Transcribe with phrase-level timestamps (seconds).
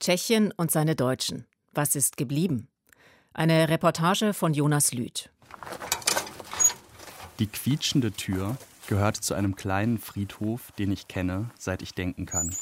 [0.00, 1.44] Tschechien und seine Deutschen.
[1.72, 2.68] Was ist geblieben?
[3.34, 5.28] Eine Reportage von Jonas Lüth.
[7.38, 12.56] Die quietschende Tür gehört zu einem kleinen Friedhof, den ich kenne, seit ich denken kann.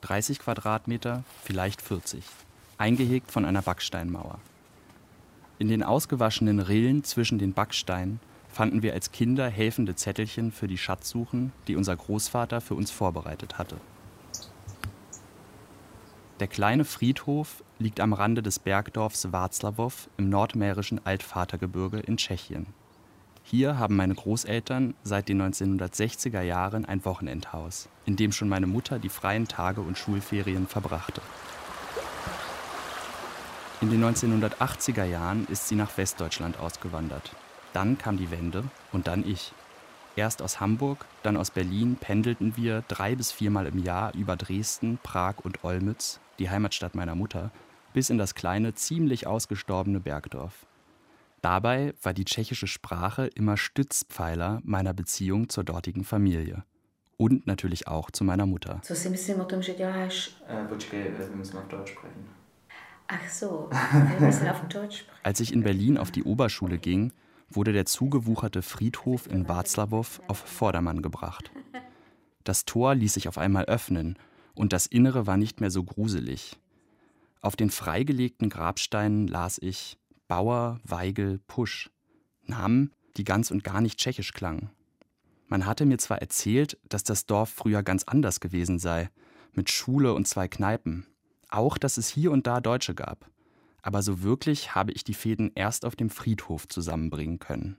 [0.00, 2.24] 30 Quadratmeter, vielleicht 40.
[2.78, 4.40] Eingehegt von einer Backsteinmauer.
[5.58, 8.18] In den ausgewaschenen Rillen zwischen den Backsteinen
[8.48, 13.58] fanden wir als Kinder helfende Zettelchen für die Schatzsuchen, die unser Großvater für uns vorbereitet
[13.58, 13.76] hatte.
[16.42, 22.66] Der kleine Friedhof liegt am Rande des Bergdorfs Václav im nordmährischen Altvatergebirge in Tschechien.
[23.44, 28.98] Hier haben meine Großeltern seit den 1960er Jahren ein Wochenendhaus, in dem schon meine Mutter
[28.98, 31.22] die freien Tage und Schulferien verbrachte.
[33.80, 37.36] In den 1980er Jahren ist sie nach Westdeutschland ausgewandert.
[37.72, 39.52] Dann kam die Wende und dann ich.
[40.14, 44.98] Erst aus Hamburg, dann aus Berlin pendelten wir drei bis viermal im Jahr über Dresden,
[45.02, 47.50] Prag und Olmütz, die Heimatstadt meiner Mutter,
[47.94, 50.66] bis in das kleine, ziemlich ausgestorbene Bergdorf.
[51.40, 56.64] Dabei war die tschechische Sprache immer Stützpfeiler meiner Beziehung zur dortigen Familie.
[57.16, 58.80] Und natürlich auch zu meiner Mutter.
[58.86, 60.30] Co si myslím o tom, že děláš?
[60.48, 62.28] Äh, počkej, wir müssen auf Deutsch sprechen.
[63.08, 65.20] Ach so, wir müssen auf Deutsch sprechen.
[65.22, 67.12] Als ich in Berlin auf die Oberschule ging,
[67.56, 71.50] wurde der zugewucherte Friedhof in Watzlawow auf Vordermann gebracht.
[72.44, 74.18] Das Tor ließ sich auf einmal öffnen
[74.54, 76.58] und das Innere war nicht mehr so gruselig.
[77.40, 81.90] Auf den freigelegten Grabsteinen las ich Bauer, Weigel, Pusch.
[82.44, 84.70] Namen, die ganz und gar nicht tschechisch klangen.
[85.46, 89.10] Man hatte mir zwar erzählt, dass das Dorf früher ganz anders gewesen sei,
[89.52, 91.06] mit Schule und zwei Kneipen.
[91.48, 93.31] Auch, dass es hier und da Deutsche gab
[93.82, 97.76] aber so wirklich habe ich die Fäden erst auf dem Friedhof zusammenbringen können.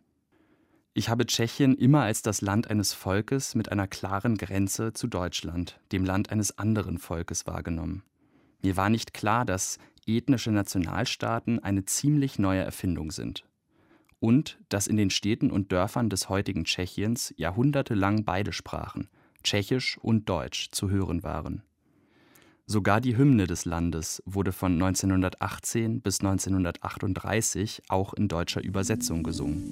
[0.94, 5.80] Ich habe Tschechien immer als das Land eines Volkes mit einer klaren Grenze zu Deutschland,
[5.92, 8.04] dem Land eines anderen Volkes, wahrgenommen.
[8.62, 13.46] Mir war nicht klar, dass ethnische Nationalstaaten eine ziemlich neue Erfindung sind.
[14.20, 19.10] Und dass in den Städten und Dörfern des heutigen Tschechiens jahrhundertelang beide Sprachen,
[19.44, 21.64] Tschechisch und Deutsch, zu hören waren.
[22.66, 29.64] Sogar die Hymne des Landes wurde von 1918 bis 1938 auch in deutscher Übersetzung gesungen.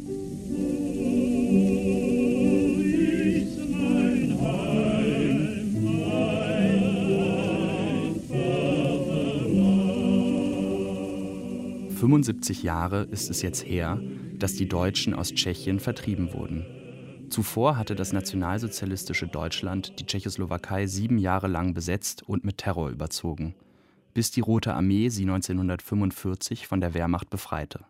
[12.02, 14.02] »75 Jahre ist es jetzt her,
[14.34, 16.66] dass die Deutschen aus Tschechien vertrieben wurden.
[17.32, 23.56] Zuvor hatte das nationalsozialistische Deutschland die Tschechoslowakei sieben Jahre lang besetzt und mit Terror überzogen,
[24.14, 27.86] bis die Rote Armee sie 1945 von der Wehrmacht befreite.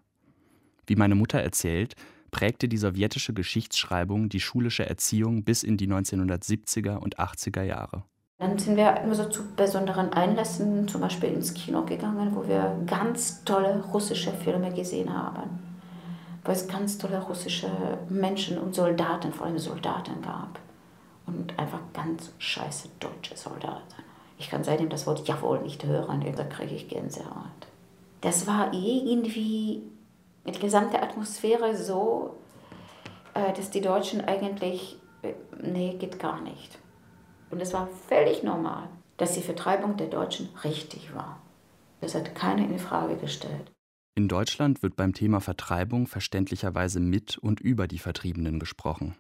[0.86, 1.96] Wie meine Mutter erzählt,
[2.30, 8.04] prägte die sowjetische Geschichtsschreibung die schulische Erziehung bis in die 1970er und 80er Jahre.
[8.38, 12.80] Dann sind wir immer so zu besonderen Einlässen, zum Beispiel ins Kino gegangen, wo wir
[12.86, 15.71] ganz tolle russische Filme gesehen haben
[16.44, 17.70] weil es ganz tolle russische
[18.10, 20.60] Menschen und Soldaten, vor allem Soldaten gab.
[21.28, 24.04] Und einfach ganz scheiße deutsche Soldaten.
[24.38, 27.68] Ich kann seitdem das Wort Jawohl nicht hören, da kriege ich Gänsehaut.
[28.22, 29.84] Das war irgendwie
[30.44, 32.38] mit der gesamten Atmosphäre so,
[33.34, 36.80] äh, dass die Deutschen eigentlich, äh, nee, geht gar nicht.
[37.52, 41.40] Und es war völlig normal, dass die Vertreibung der Deutschen richtig war.
[42.00, 43.72] Das hat keiner in Frage gestellt.
[44.14, 49.16] In Deutschland wird beim Thema Vertreibung verständlicherweise mit und über die Vertriebenen gesprochen.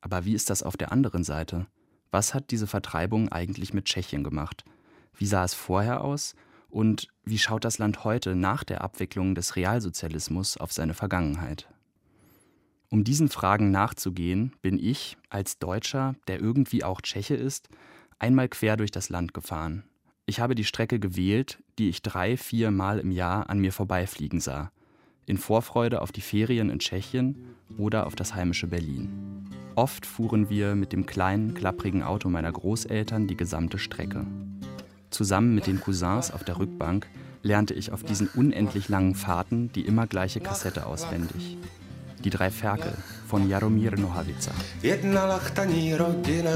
[0.00, 1.66] Aber wie ist das auf der anderen Seite?
[2.12, 4.64] Was hat diese Vertreibung eigentlich mit Tschechien gemacht?
[5.12, 6.36] Wie sah es vorher aus?
[6.68, 11.68] Und wie schaut das Land heute nach der Abwicklung des Realsozialismus auf seine Vergangenheit?
[12.90, 17.68] Um diesen Fragen nachzugehen, bin ich, als Deutscher, der irgendwie auch Tscheche ist,
[18.18, 19.84] einmal quer durch das Land gefahren,
[20.28, 24.40] ich habe die Strecke gewählt, die ich drei, vier Mal im Jahr an mir vorbeifliegen
[24.40, 24.70] sah.
[25.26, 29.48] In Vorfreude auf die Ferien in Tschechien oder auf das heimische Berlin.
[29.74, 34.26] Oft fuhren wir mit dem kleinen, klapprigen Auto meiner Großeltern die gesamte Strecke.
[35.10, 37.06] Zusammen mit den Cousins auf der Rückbank
[37.42, 41.56] lernte ich auf diesen unendlich langen Fahrten die immer gleiche Kassette auswendig.
[42.20, 42.92] Die drei Ferkel
[43.28, 44.52] von Jaromír Nohavica.
[44.82, 46.50] Jedna lachtaní rodina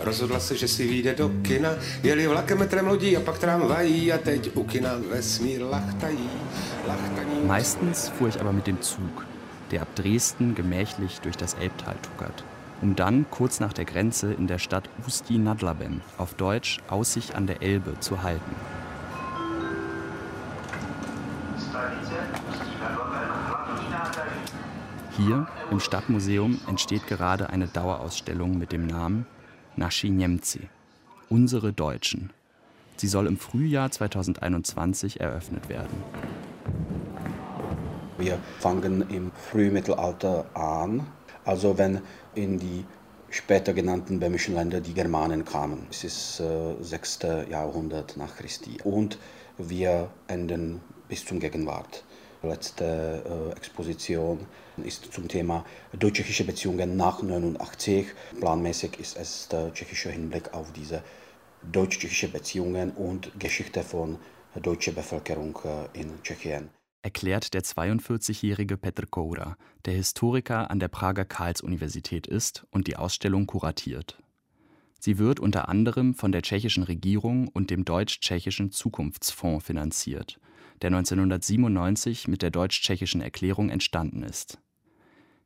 [0.00, 1.70] rozhodla se, že si vyjde do kina.
[2.02, 6.30] Jeli vlakem metrem lodí a pak tramvají a teď u kina vesmír lachtají.
[6.86, 7.46] lachtají.
[7.46, 9.26] Meistens fuhr ich aber mit dem Zug,
[9.70, 12.44] der ab Dresden gemächlich durch das Elbtal tuckert,
[12.82, 17.34] um dann kurz nach der Grenze in der Stadt Usti nad Labem, auf Deutsch Aussicht
[17.34, 18.54] an der Elbe, zu halten.
[25.16, 29.26] Hier im Stadtmuseum entsteht gerade eine Dauerausstellung mit dem Namen
[29.76, 30.68] Naschi Niemcy,
[31.28, 32.30] unsere Deutschen.
[32.96, 36.04] Sie soll im Frühjahr 2021 eröffnet werden.
[38.18, 41.06] Wir fangen im Frühmittelalter an,
[41.44, 42.02] also wenn
[42.34, 42.84] in die
[43.30, 45.86] später genannten böhmischen Länder die Germanen kamen.
[45.90, 47.20] Es ist äh, 6.
[47.48, 48.78] Jahrhundert nach Christi.
[48.84, 49.18] Und
[49.56, 52.04] wir enden bis zum Gegenwart.
[52.42, 54.46] Letzte äh, Exposition
[54.82, 58.06] ist zum Thema deutsch-tschechische Beziehungen nach 89.
[58.38, 61.02] Planmäßig ist es der tschechische Hinblick auf diese
[61.70, 64.18] deutsch-tschechische Beziehungen und Geschichte von
[64.60, 66.70] deutscher Bevölkerung äh, in Tschechien.
[67.02, 73.46] Erklärt der 42-jährige Petr Koura, der Historiker an der Prager Karls-Universität ist und die Ausstellung
[73.46, 74.18] kuratiert.
[74.98, 80.38] Sie wird unter anderem von der tschechischen Regierung und dem Deutsch-Tschechischen Zukunftsfonds finanziert,
[80.82, 84.58] der 1997 mit der Deutsch-Tschechischen Erklärung entstanden ist.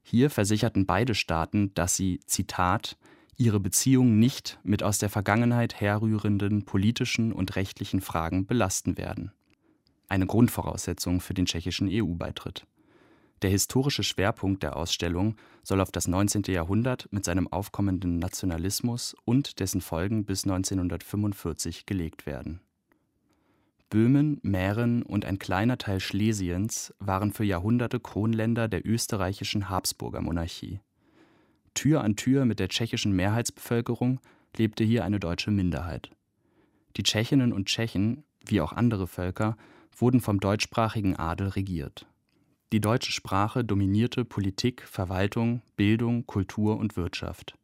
[0.02, 2.96] Hier versicherten beide Staaten, dass sie, Zitat,
[3.36, 9.32] ihre Beziehungen nicht mit aus der Vergangenheit herrührenden politischen und rechtlichen Fragen belasten werden.
[10.08, 12.66] Eine Grundvoraussetzung für den tschechischen EU-Beitritt.
[13.42, 16.44] Der historische Schwerpunkt der Ausstellung soll auf das 19.
[16.48, 22.60] Jahrhundert mit seinem aufkommenden Nationalismus und dessen Folgen bis 1945 gelegt werden.
[23.94, 30.80] Böhmen, Mähren und ein kleiner Teil Schlesiens waren für Jahrhunderte Kronländer der österreichischen Habsburger Monarchie.
[31.74, 34.18] Tür an Tür mit der tschechischen Mehrheitsbevölkerung
[34.56, 36.10] lebte hier eine deutsche Minderheit.
[36.96, 39.56] Die Tschechinnen und Tschechen, wie auch andere Völker,
[39.96, 42.04] wurden vom deutschsprachigen Adel regiert.
[42.72, 47.56] Die deutsche Sprache dominierte Politik, Verwaltung, Bildung, Kultur und Wirtschaft.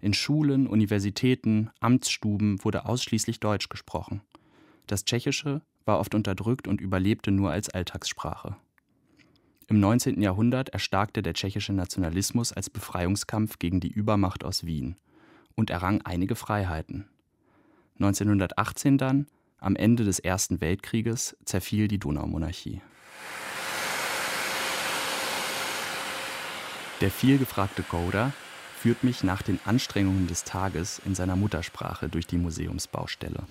[0.00, 4.22] In Schulen, Universitäten, Amtsstuben wurde ausschließlich Deutsch gesprochen.
[4.88, 8.56] Das Tschechische war oft unterdrückt und überlebte nur als Alltagssprache.
[9.68, 10.20] Im 19.
[10.20, 14.96] Jahrhundert erstarkte der tschechische Nationalismus als Befreiungskampf gegen die Übermacht aus Wien
[15.54, 17.08] und errang einige Freiheiten.
[17.94, 19.26] 1918 dann,
[19.58, 22.82] am Ende des Ersten Weltkrieges, zerfiel die Donaumonarchie.
[27.00, 28.32] Der vielgefragte Gouda
[28.86, 33.42] führt mich nach den Anstrengungen des Tages in seiner Muttersprache durch die Museumsbaustelle.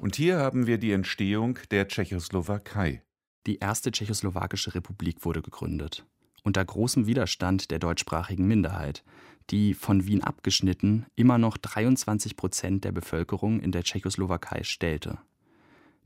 [0.00, 3.02] Und hier haben wir die Entstehung der Tschechoslowakei.
[3.46, 6.06] Die erste tschechoslowakische Republik wurde gegründet.
[6.42, 9.04] Unter großem Widerstand der deutschsprachigen Minderheit,
[9.50, 15.18] die von Wien abgeschnitten immer noch 23 Prozent der Bevölkerung in der Tschechoslowakei stellte.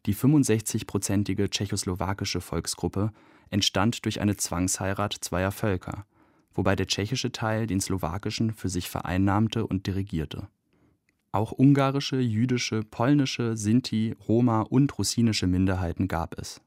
[0.06, 3.12] Die 65-prozentige tschechoslowakische Volksgruppe
[3.50, 6.04] entstand durch eine Zwangsheirat zweier Völker,
[6.54, 10.48] wobei der tschechische Teil den slowakischen für sich vereinnahmte und dirigierte.
[11.32, 16.60] Auch ungarische, jüdische, polnische, Sinti, Roma und russinische Minderheiten gab es.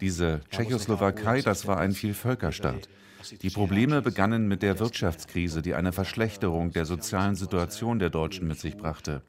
[0.00, 2.88] Diese Tschechoslowakei, das war ein Vielvölkerstaat.
[3.42, 8.58] Die Probleme begannen mit der Wirtschaftskrise, die eine Verschlechterung der sozialen Situation der Deutschen mit
[8.58, 9.22] sich brachte.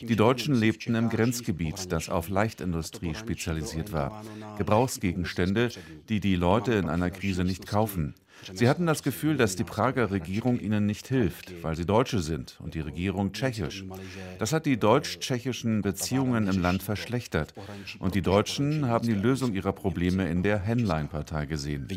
[0.00, 4.22] Die Deutschen lebten im Grenzgebiet, das auf Leichtindustrie spezialisiert war.
[4.58, 5.70] Gebrauchsgegenstände,
[6.08, 8.14] die die Leute in einer Krise nicht kaufen.
[8.52, 12.58] Sie hatten das Gefühl, dass die Prager Regierung ihnen nicht hilft, weil sie Deutsche sind
[12.62, 13.84] und die Regierung tschechisch.
[14.38, 17.54] Das hat die deutsch-tschechischen Beziehungen im Land verschlechtert.
[17.98, 21.88] Und die Deutschen haben die Lösung ihrer Probleme in der Henlein-Partei gesehen.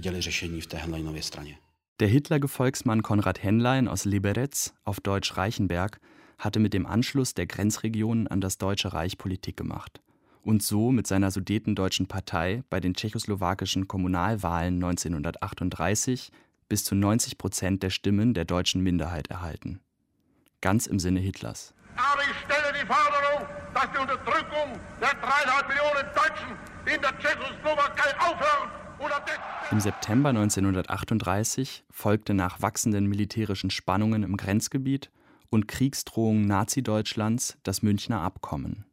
[1.99, 5.99] Der Hitler-Gefolgsmann Konrad Henlein aus Liberec, auf Deutsch Reichenberg,
[6.37, 10.01] hatte mit dem Anschluss der Grenzregionen an das Deutsche Reich Politik gemacht
[10.43, 16.31] und so mit seiner Sudetendeutschen Partei bei den tschechoslowakischen Kommunalwahlen 1938
[16.69, 19.79] bis zu 90 Prozent der Stimmen der deutschen Minderheit erhalten.
[20.61, 21.73] Ganz im Sinne Hitlers.
[21.95, 28.19] Aber ich stelle die Forderung, dass die Unterdrückung der dreieinhalb Millionen Deutschen in der Tschechoslowakei
[28.19, 28.83] aufhört.
[29.71, 35.09] Im September 1938 folgte nach wachsenden militärischen Spannungen im Grenzgebiet
[35.49, 38.85] und Kriegsdrohungen Nazi-Deutschlands das Münchner Abkommen.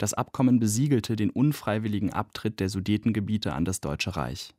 [0.00, 4.54] Das Abkommen besiegelte den unfreiwilligen Abtritt der Sudetengebiete an das Deutsche Reich.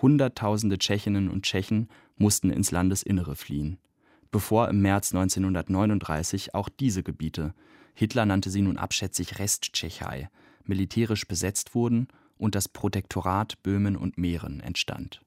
[0.00, 3.76] Hunderttausende Tschechinnen und Tschechen mussten ins Landesinnere fliehen,
[4.30, 7.52] bevor im März 1939 auch diese Gebiete,
[7.92, 10.30] Hitler nannte sie nun abschätzig Resttschechei,
[10.64, 12.08] militärisch besetzt wurden
[12.38, 15.20] und das Protektorat Böhmen und Mähren entstand.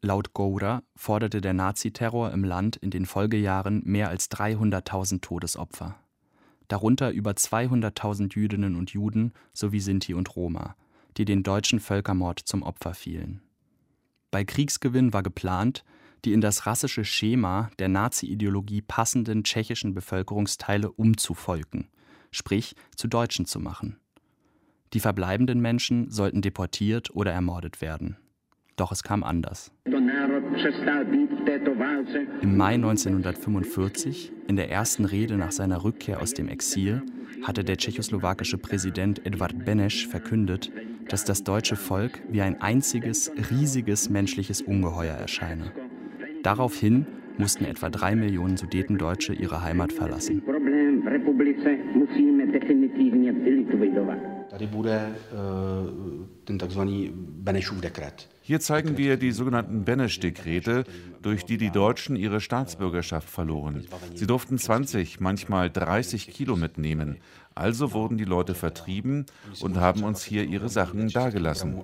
[0.00, 5.98] Laut Goura forderte der Naziterror im Land in den Folgejahren mehr als 300.000 Todesopfer
[6.68, 10.76] darunter über 200.000 Jüdinnen und Juden sowie Sinti und Roma,
[11.16, 13.42] die den deutschen Völkermord zum Opfer fielen.
[14.30, 15.84] Bei Kriegsgewinn war geplant,
[16.24, 21.88] die in das rassische Schema der Nazi-Ideologie passenden tschechischen Bevölkerungsteile umzuvolken,
[22.30, 23.98] sprich zu Deutschen zu machen.
[24.92, 28.16] Die verbleibenden Menschen sollten deportiert oder ermordet werden.
[28.76, 29.70] Doch es kam anders.
[29.84, 30.07] Donero
[32.42, 37.02] Im Mai 1945, in der ersten Rede nach seiner Rückkehr aus dem Exil,
[37.42, 40.70] hatte der tschechoslowakische Präsident Edvard Beneš verkündet,
[41.08, 45.72] dass das deutsche Volk wie ein einziges, riesiges menschliches Ungeheuer erscheine.
[46.42, 47.06] Daraufhin
[47.38, 50.42] mussten etwa drei Millionen Sudetendeutsche ihre Heimat verlassen.
[58.42, 60.84] Hier zeigen wir die sogenannten Benesch-Dekrete,
[61.20, 63.86] durch die die Deutschen ihre Staatsbürgerschaft verloren.
[64.14, 67.18] Sie durften 20, manchmal 30 Kilo mitnehmen.
[67.54, 69.26] Also wurden die Leute vertrieben
[69.60, 71.82] und haben uns hier ihre Sachen dagelassen.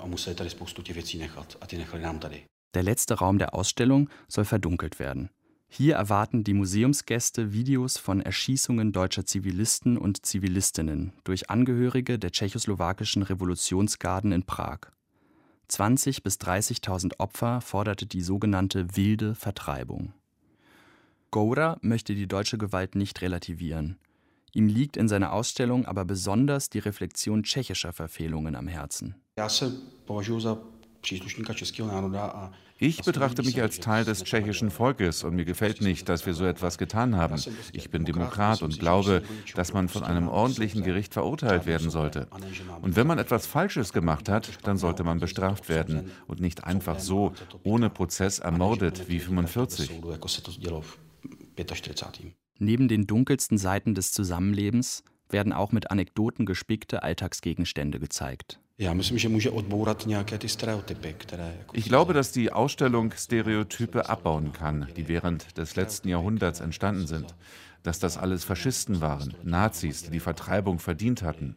[2.75, 5.29] Der letzte Raum der Ausstellung soll verdunkelt werden.
[5.77, 13.25] Hier erwarten die Museumsgäste Videos von Erschießungen deutscher Zivilisten und Zivilistinnen durch Angehörige der tschechoslowakischen
[13.25, 14.93] Revolutionsgarden in Prag.
[15.69, 20.13] 20.000 bis 30.000 Opfer forderte die sogenannte wilde Vertreibung.
[21.33, 23.99] Goura möchte die deutsche Gewalt nicht relativieren.
[24.53, 29.17] Ihm liegt in seiner Ausstellung aber besonders die Reflexion tschechischer Verfehlungen am Herzen.
[32.79, 36.45] Ich betrachte mich als Teil des tschechischen Volkes und mir gefällt nicht, dass wir so
[36.45, 37.41] etwas getan haben.
[37.73, 39.23] Ich bin Demokrat und glaube,
[39.55, 42.27] dass man von einem ordentlichen Gericht verurteilt werden sollte.
[42.83, 46.99] Und wenn man etwas Falsches gemacht hat, dann sollte man bestraft werden und nicht einfach
[46.99, 49.91] so ohne Prozess ermordet wie 45.
[52.59, 58.61] Neben den dunkelsten Seiten des Zusammenlebens werden auch mit Anekdoten gespickte Alltagsgegenstände gezeigt.
[61.73, 67.37] Ich glaube, dass die Ausstellung Stereotype abbauen kann, die während des letzten Jahrhunderts entstanden sind.
[67.85, 71.55] Dass das alles Faschisten waren, Nazis, die die Vertreibung verdient hatten.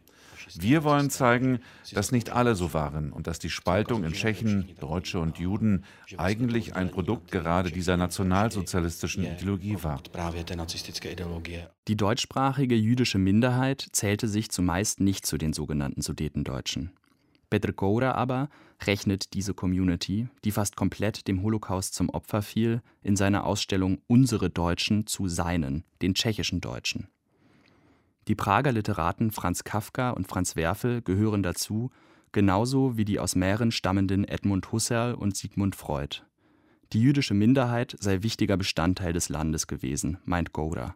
[0.54, 1.58] Wir wollen zeigen,
[1.92, 5.84] dass nicht alle so waren und dass die Spaltung in Tschechen, Deutsche und Juden
[6.16, 10.00] eigentlich ein Produkt gerade dieser nationalsozialistischen Ideologie war.
[11.88, 16.92] Die deutschsprachige jüdische Minderheit zählte sich zumeist nicht zu den sogenannten Sudetendeutschen.
[17.50, 18.48] Petr Koura aber
[18.86, 24.50] rechnet diese Community, die fast komplett dem Holocaust zum Opfer fiel, in seiner Ausstellung Unsere
[24.50, 27.08] Deutschen zu seinen, den tschechischen Deutschen.
[28.28, 31.90] Die Prager Literaten Franz Kafka und Franz Werfel gehören dazu,
[32.32, 36.22] genauso wie die aus Mähren stammenden Edmund Husserl und Sigmund Freud.
[36.92, 40.94] Die jüdische Minderheit sei wichtiger Bestandteil des Landes gewesen, meint Goura,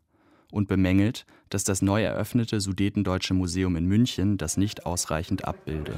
[0.53, 5.95] und bemängelt, dass das neu eröffnete Sudetendeutsche Museum in München das nicht ausreichend abbilde.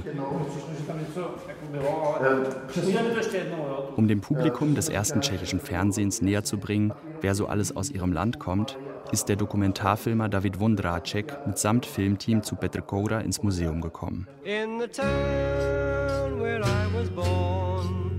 [3.97, 8.13] Um dem Publikum des ersten tschechischen Fernsehens näher zu bringen, wer so alles aus ihrem
[8.13, 8.79] Land kommt,
[9.13, 14.27] ist der Dokumentarfilmer David Wondráček mitsamt Filmteam zu Petr Koura ins Museum gekommen.
[14.45, 18.19] In the town where I was born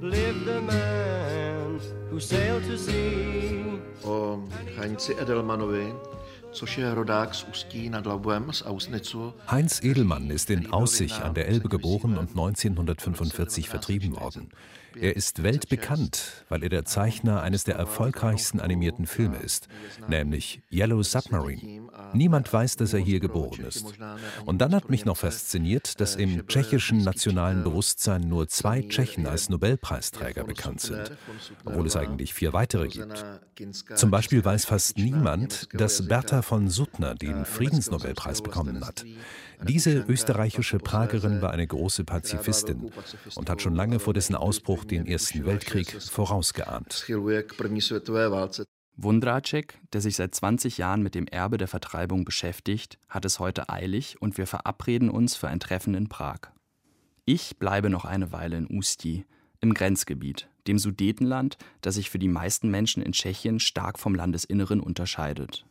[0.00, 1.07] lived a man
[2.18, 3.78] who sailed to sea.
[4.04, 4.38] O
[4.76, 5.92] Heinzi Edelmanovi
[9.50, 14.48] Heinz Edelmann ist in Aussich an der Elbe geboren und 1945 vertrieben worden.
[15.00, 19.68] Er ist weltbekannt, weil er der Zeichner eines der erfolgreichsten animierten Filme ist,
[20.08, 21.88] nämlich Yellow Submarine.
[22.12, 23.86] Niemand weiß, dass er hier geboren ist.
[24.44, 29.48] Und dann hat mich noch fasziniert, dass im tschechischen nationalen Bewusstsein nur zwei Tschechen als
[29.48, 31.12] Nobelpreisträger bekannt sind,
[31.64, 33.24] obwohl es eigentlich vier weitere gibt.
[33.94, 39.04] Zum Beispiel weiß fast niemand, dass Bertha von Suttner den Friedensnobelpreis bekommen hat.
[39.62, 42.90] Diese österreichische Pragerin war eine große Pazifistin
[43.34, 47.06] und hat schon lange vor dessen Ausbruch den Ersten Weltkrieg vorausgeahnt.
[49.00, 53.68] Wondráček, der sich seit 20 Jahren mit dem Erbe der Vertreibung beschäftigt, hat es heute
[53.68, 56.50] eilig und wir verabreden uns für ein Treffen in Prag.
[57.24, 59.24] Ich bleibe noch eine Weile in Usti,
[59.60, 64.80] im Grenzgebiet, dem Sudetenland, das sich für die meisten Menschen in Tschechien stark vom Landesinneren
[64.80, 65.64] unterscheidet.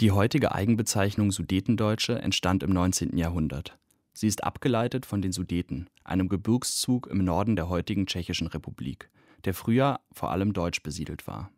[0.00, 3.16] Die heutige Eigenbezeichnung Sudetendeutsche entstand im 19.
[3.16, 3.78] Jahrhundert.
[4.12, 9.08] Sie ist abgeleitet von den Sudeten, einem Gebirgszug im Norden der heutigen Tschechischen Republik,
[9.46, 11.50] der früher vor allem deutsch besiedelt war.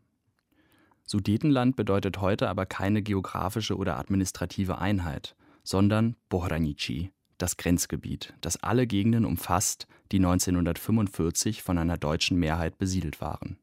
[1.05, 8.87] Sudetenland bedeutet heute aber keine geografische oder administrative Einheit, sondern Bohranici, das Grenzgebiet, das alle
[8.87, 13.59] Gegenden umfasst, die 1945 von einer deutschen Mehrheit besiedelt waren.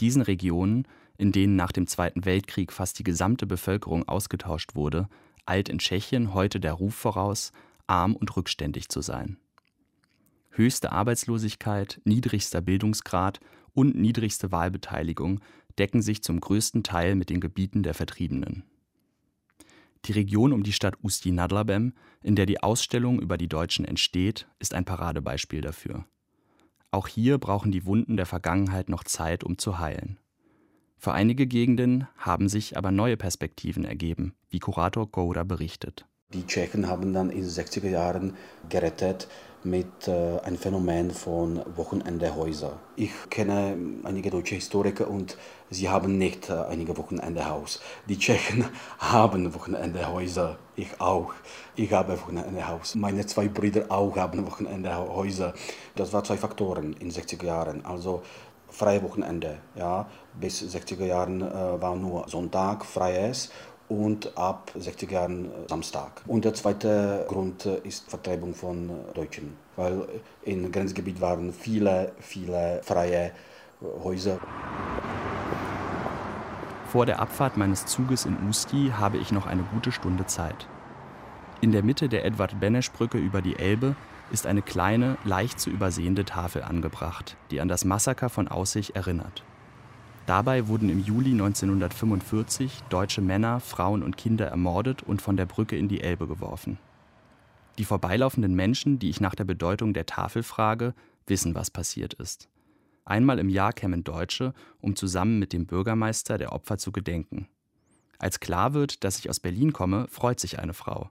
[0.00, 0.86] Diesen Regionen
[1.18, 5.08] in denen nach dem Zweiten Weltkrieg fast die gesamte Bevölkerung ausgetauscht wurde,
[5.46, 7.52] eilt in Tschechien heute der Ruf voraus,
[7.86, 9.38] arm und rückständig zu sein.
[10.50, 13.40] Höchste Arbeitslosigkeit, niedrigster Bildungsgrad
[13.72, 15.40] und niedrigste Wahlbeteiligung
[15.78, 18.62] decken sich zum größten Teil mit den Gebieten der Vertriebenen.
[20.04, 24.74] Die Region um die Stadt Usti-Nadlabem, in der die Ausstellung über die Deutschen entsteht, ist
[24.74, 26.04] ein Paradebeispiel dafür.
[26.90, 30.18] Auch hier brauchen die Wunden der Vergangenheit noch Zeit, um zu heilen.
[31.04, 36.06] Für einige Gegenden haben sich aber neue Perspektiven ergeben, wie Kurator Goura berichtet.
[36.32, 38.38] Die Tschechen haben dann in den 60er Jahren
[38.70, 39.28] gerettet
[39.64, 42.80] mit äh, einem Phänomen von Wochenendehäuser.
[42.96, 45.36] Ich kenne einige deutsche Historiker und
[45.68, 47.82] sie haben nicht äh, einige Wochenendehaus.
[48.08, 48.64] Die Tschechen
[48.98, 50.56] haben Wochenendehäuser.
[50.74, 51.34] Ich auch.
[51.76, 52.94] Ich habe Wochenendehaus.
[52.94, 55.52] Meine zwei Brüder auch haben Wochenendehäuser.
[55.96, 57.84] Das waren zwei Faktoren in den 60er Jahren.
[57.84, 58.22] Also
[58.74, 59.58] freie Wochenende.
[59.76, 60.08] Ja.
[60.40, 63.50] Bis 60er Jahren äh, war nur Sonntag freies
[63.88, 66.22] und ab 60 Jahren äh, Samstag.
[66.26, 70.08] Und der zweite Grund äh, ist Vertreibung von Deutschen, weil
[70.42, 73.32] im Grenzgebiet waren viele, viele freie
[74.02, 74.38] Häuser.
[76.88, 80.68] Vor der Abfahrt meines Zuges in Usti habe ich noch eine gute Stunde Zeit.
[81.60, 83.96] In der Mitte der Edward-Benesch-Brücke über die Elbe
[84.30, 89.42] ist eine kleine, leicht zu übersehende Tafel angebracht, die an das Massaker von Aussich erinnert.
[90.26, 95.76] Dabei wurden im Juli 1945 deutsche Männer, Frauen und Kinder ermordet und von der Brücke
[95.76, 96.78] in die Elbe geworfen.
[97.76, 100.94] Die vorbeilaufenden Menschen, die ich nach der Bedeutung der Tafel frage,
[101.26, 102.48] wissen, was passiert ist.
[103.04, 107.48] Einmal im Jahr kämen Deutsche, um zusammen mit dem Bürgermeister der Opfer zu gedenken.
[108.18, 111.10] Als klar wird, dass ich aus Berlin komme, freut sich eine Frau.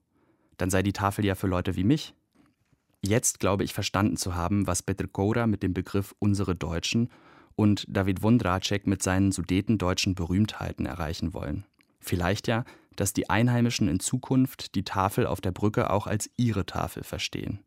[0.58, 2.16] Dann sei die Tafel ja für Leute wie mich.
[3.02, 7.10] Jetzt glaube ich verstanden zu haben, was Petr Koura mit dem Begriff unsere Deutschen
[7.56, 11.66] und David Wondracek mit seinen sudetendeutschen Berühmtheiten erreichen wollen.
[12.00, 16.66] Vielleicht ja, dass die Einheimischen in Zukunft die Tafel auf der Brücke auch als ihre
[16.66, 17.60] Tafel verstehen.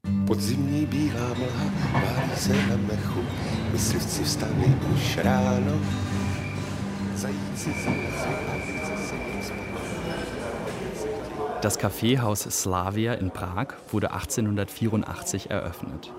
[11.63, 16.13] Das Kaffeehaus Slavia in Prag wurde 1884 eröffnet.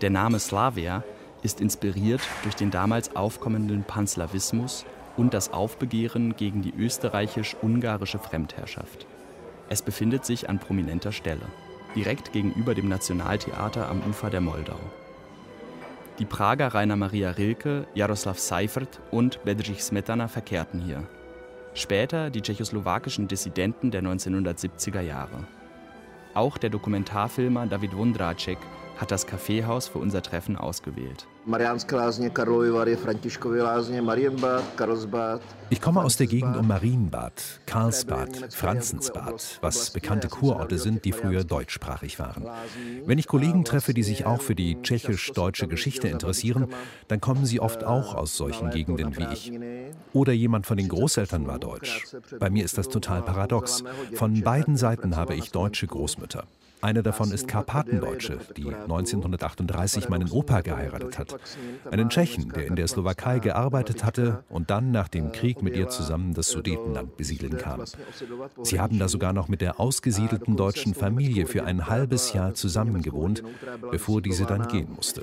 [0.00, 1.04] Der Name Slavia
[1.42, 4.84] ist inspiriert durch den damals aufkommenden Panslawismus
[5.16, 9.06] und das Aufbegehren gegen die österreichisch-ungarische Fremdherrschaft.
[9.68, 11.46] Es befindet sich an prominenter Stelle,
[11.94, 14.80] direkt gegenüber dem Nationaltheater am Ufer der Moldau.
[16.18, 21.06] Die Prager Rainer Maria Rilke, Jaroslav Seifert und Bedřich Smetana verkehrten hier.
[21.74, 25.46] Später die tschechoslowakischen Dissidenten der 1970er Jahre.
[26.34, 28.58] Auch der Dokumentarfilmer David Wondracek
[28.98, 31.26] hat das Kaffeehaus für unser Treffen ausgewählt.
[35.70, 41.42] Ich komme aus der Gegend um Marienbad, Karlsbad, Franzensbad, was bekannte Kurorte sind, die früher
[41.42, 42.48] deutschsprachig waren.
[43.06, 46.68] Wenn ich Kollegen treffe, die sich auch für die tschechisch-deutsche Geschichte interessieren,
[47.08, 49.52] dann kommen sie oft auch aus solchen Gegenden wie ich.
[50.12, 52.06] Oder jemand von den Großeltern war deutsch.
[52.38, 53.82] Bei mir ist das total paradox.
[54.14, 56.44] Von beiden Seiten habe ich deutsche Großmütter.
[56.82, 61.31] Eine davon ist Karpatendeutsche, die 1938 meinen Opa geheiratet hat.
[61.90, 65.88] Einen Tschechen, der in der Slowakei gearbeitet hatte und dann nach dem Krieg mit ihr
[65.88, 67.84] zusammen das Sudetenland besiedeln kam.
[68.62, 73.42] Sie haben da sogar noch mit der ausgesiedelten deutschen Familie für ein halbes Jahr zusammengewohnt,
[73.90, 75.22] bevor diese dann gehen musste.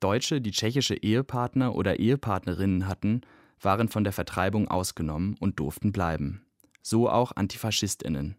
[0.00, 3.22] Deutsche, die tschechische Ehepartner oder Ehepartnerinnen hatten,
[3.60, 6.44] waren von der Vertreibung ausgenommen und durften bleiben
[6.84, 8.36] so auch Antifaschistinnen.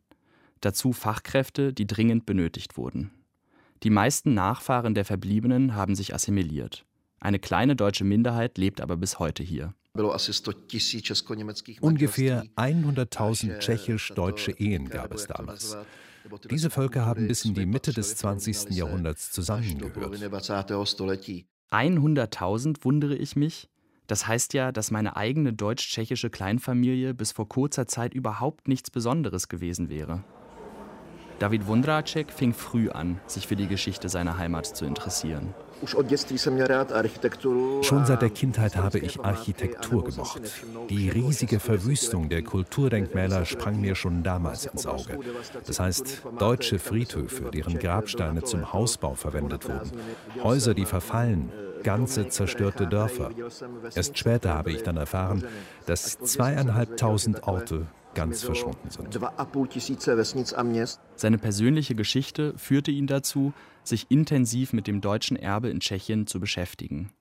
[0.62, 3.12] Dazu Fachkräfte, die dringend benötigt wurden.
[3.86, 6.88] Die meisten Nachfahren der Verbliebenen haben sich assimiliert.
[7.20, 9.76] Eine kleine deutsche Minderheit lebt aber bis heute hier.
[11.82, 15.78] Ungefähr 100.000 tschechisch-deutsche Ehen gab es damals.
[16.50, 18.72] Diese Völker haben bis in die Mitte des 20.
[18.72, 20.16] Jahrhunderts zusammengehört.
[21.72, 23.70] 100.000 wundere ich mich?
[24.08, 29.48] Das heißt ja, dass meine eigene deutsch-tschechische Kleinfamilie bis vor kurzer Zeit überhaupt nichts Besonderes
[29.48, 30.24] gewesen wäre.
[31.40, 35.54] David Wondracek fing früh an, sich für die Geschichte seiner Heimat zu interessieren.
[37.82, 40.42] Schon seit der Kindheit habe ich Architektur gemocht.
[40.90, 45.20] Die riesige Verwüstung der Kulturdenkmäler sprang mir schon damals ins Auge.
[45.68, 49.92] Das heißt, deutsche Friedhöfe, deren Grabsteine zum Hausbau verwendet wurden,
[50.42, 51.52] Häuser, die verfallen,
[51.84, 53.32] ganze zerstörte Dörfer.
[53.94, 55.44] Erst später habe ich dann erfahren,
[55.86, 59.20] dass zweieinhalbtausend Orte ganz verschwunden sind.
[61.16, 66.40] Seine persönliche Geschichte führte ihn dazu, sich intensiv mit dem deutschen Erbe in Tschechien zu
[66.40, 67.12] beschäftigen.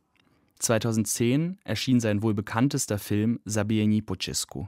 [0.60, 4.66] 2010 erschien sein wohl bekanntester Film Sabieni Počesku,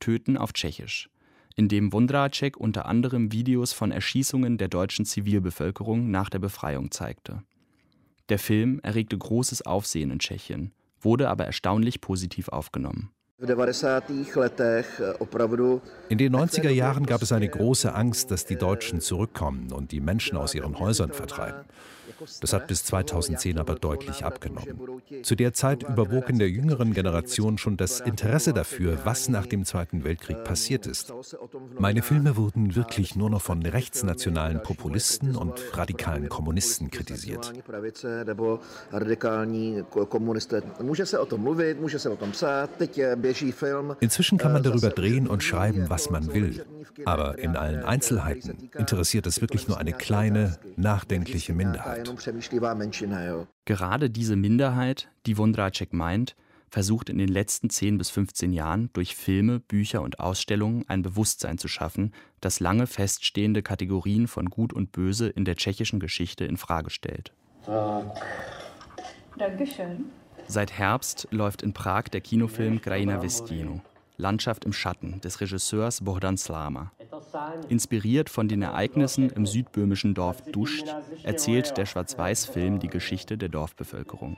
[0.00, 1.10] Töten auf Tschechisch,
[1.54, 7.42] in dem Wondracek unter anderem Videos von Erschießungen der deutschen Zivilbevölkerung nach der Befreiung zeigte.
[8.30, 13.56] Der Film erregte großes Aufsehen in Tschechien, wurde aber erstaunlich positiv aufgenommen In den
[16.34, 20.56] 90er Jahren gab es eine große Angst, dass die Deutschen zurückkommen und die Menschen aus
[20.56, 21.64] ihren Häusern vertreiben.
[22.40, 25.02] Das hat bis 2010 aber deutlich abgenommen.
[25.22, 29.64] Zu der Zeit überwog in der jüngeren Generation schon das Interesse dafür, was nach dem
[29.64, 31.12] Zweiten Weltkrieg passiert ist.
[31.78, 37.52] Meine Filme wurden wirklich nur noch von rechtsnationalen Populisten und radikalen Kommunisten kritisiert.
[44.00, 46.64] Inzwischen kann man darüber drehen und schreiben, was man will.
[47.04, 51.97] Aber in allen Einzelheiten interessiert es wirklich nur eine kleine, nachdenkliche Minderheit.
[53.64, 56.36] Gerade diese Minderheit, die Wondracek meint,
[56.70, 61.58] versucht in den letzten 10 bis 15 Jahren durch Filme, Bücher und Ausstellungen ein Bewusstsein
[61.58, 66.56] zu schaffen, das lange feststehende Kategorien von Gut und Böse in der tschechischen Geschichte in
[66.56, 67.32] Frage stellt.
[69.36, 70.06] Dankeschön.
[70.46, 73.82] Seit Herbst läuft in Prag der Kinofilm Krajina Vestino,
[74.16, 76.90] Landschaft im Schatten des Regisseurs Bohdan Slama.
[77.68, 80.86] Inspiriert von den Ereignissen im südböhmischen Dorf Duscht
[81.22, 84.36] erzählt der Schwarz-Weiß-Film die Geschichte der Dorfbevölkerung.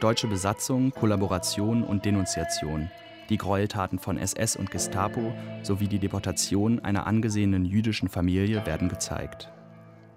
[0.00, 2.90] Deutsche Besatzung, Kollaboration und Denunziation.
[3.28, 9.50] Die Gräueltaten von SS und Gestapo sowie die Deportation einer angesehenen jüdischen Familie werden gezeigt.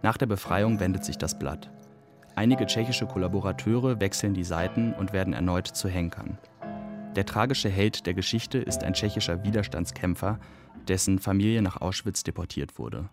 [0.04, 1.72] Nach der Befreiung wendet sich das Blatt.
[2.40, 6.38] Einige tschechische Kollaborateure wechseln die Seiten und werden erneut zu Henkern.
[7.18, 10.40] Der tragische Held der Geschichte ist ein tschechischer Widerstandskämpfer,
[10.88, 13.10] dessen Familie nach Auschwitz deportiert wurde.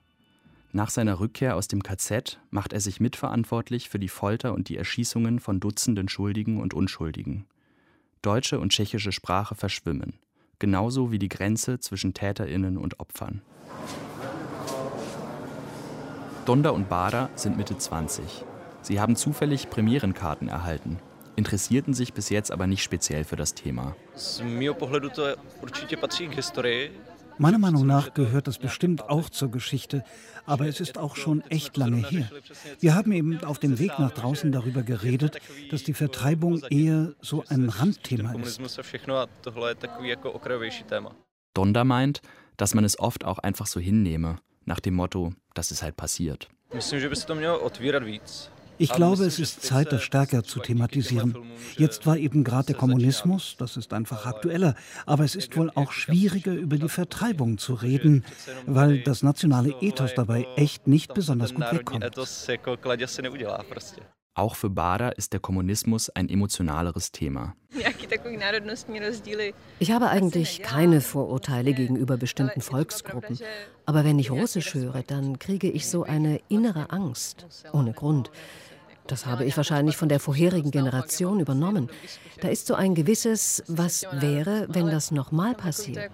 [0.71, 4.77] Nach seiner Rückkehr aus dem KZ macht er sich mitverantwortlich für die Folter und die
[4.77, 7.47] Erschießungen von Dutzenden Schuldigen und Unschuldigen.
[8.23, 10.21] Deutsche und tschechische Sprache verschwimmen,
[10.61, 13.43] genauso wie die Grenze zwischen Täterinnen und Opfern.
[16.45, 18.45] Donder und Bader sind Mitte 20.
[18.87, 21.01] Sie haben zufällig Premierenkarten erhalten,
[21.35, 23.97] interessierten sich bis jetzt aber nicht speziell für das Thema.
[27.37, 30.05] Meiner Meinung nach gehört das bestimmt auch zur Geschichte,
[30.45, 32.31] aber es ist auch schon echt lange her.
[32.79, 35.41] Wir haben eben auf dem Weg nach draußen darüber geredet,
[35.73, 38.61] dass die Vertreibung eher so ein Randthema ist.
[41.55, 42.23] Donder meint,
[42.57, 46.49] dass man es oft auch einfach so hinnehme, nach dem Motto, das ist halt passiert.
[48.79, 51.37] Ich glaube, es ist Zeit, das stärker zu thematisieren.
[51.77, 54.75] Jetzt war eben gerade der Kommunismus, das ist einfach aktueller,
[55.07, 58.25] aber es ist wohl auch schwieriger, über die Vertreibung zu reden,
[58.67, 62.05] weil das nationale Ethos dabei echt nicht besonders gut wegkommt.
[64.37, 67.55] Auch für Bader ist der Kommunismus ein emotionaleres Thema.
[69.79, 73.39] Ich habe eigentlich keine Vorurteile gegenüber bestimmten Volksgruppen.
[73.87, 77.47] Aber wenn ich Russisch höre, dann kriege ich so eine innere Angst.
[77.73, 78.31] Ohne Grund.
[79.07, 81.89] Das habe ich wahrscheinlich von der vorherigen Generation übernommen.
[82.41, 86.11] Da ist so ein gewisses, was wäre, wenn das nochmal passiert.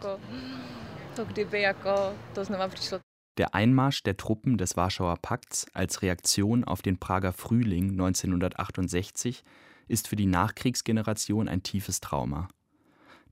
[3.38, 9.42] Der Einmarsch der Truppen des Warschauer Pakts als Reaktion auf den Prager Frühling 1968
[9.88, 12.48] ist für die Nachkriegsgeneration ein tiefes Trauma.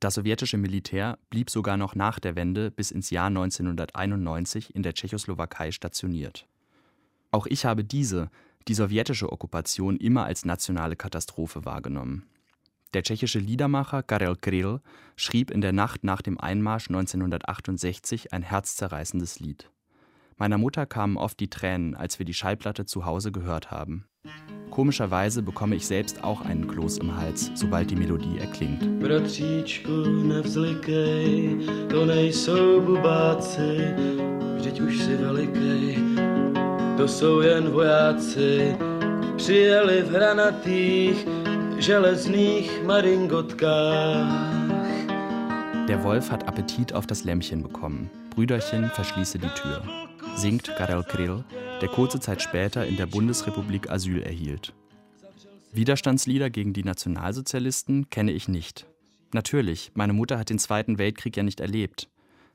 [0.01, 4.94] Das sowjetische Militär blieb sogar noch nach der Wende bis ins Jahr 1991 in der
[4.94, 6.46] Tschechoslowakei stationiert.
[7.31, 8.31] Auch ich habe diese,
[8.68, 12.25] die sowjetische Okkupation immer als nationale Katastrophe wahrgenommen.
[12.92, 14.81] Der tschechische Liedermacher Karel Kryl
[15.16, 19.70] schrieb in der Nacht nach dem Einmarsch 1968 ein herzzerreißendes Lied.
[20.37, 24.07] Meiner Mutter kamen oft die Tränen, als wir die Schallplatte zu Hause gehört haben.
[24.70, 28.81] Komischerweise bekomme ich selbst auch einen Kloß im Hals, sobald die Melodie erklingt.
[29.01, 33.94] Bratříčku, nevzlikej, to nejsou bubáci,
[34.57, 36.10] vždyť už si velikej,
[37.01, 38.77] to jsou jen vojáci,
[39.37, 41.27] přijeli v hranatých,
[41.79, 44.51] železných maringotkách.
[45.87, 48.11] Der Wolf hat Appetit auf das Lämmchen bekommen.
[48.35, 49.83] Brüderchen, verschließe die Tür
[50.37, 51.45] singt Karel Kryl,
[51.81, 54.75] der kurze Zeit später in der Bundesrepublik Asyl erhielt.
[55.73, 58.87] Widerstandslieder gegen die Nationalsozialisten kenne ich nicht.
[59.33, 62.09] Natürlich, meine Mutter hat den Zweiten Weltkrieg ja nicht erlebt.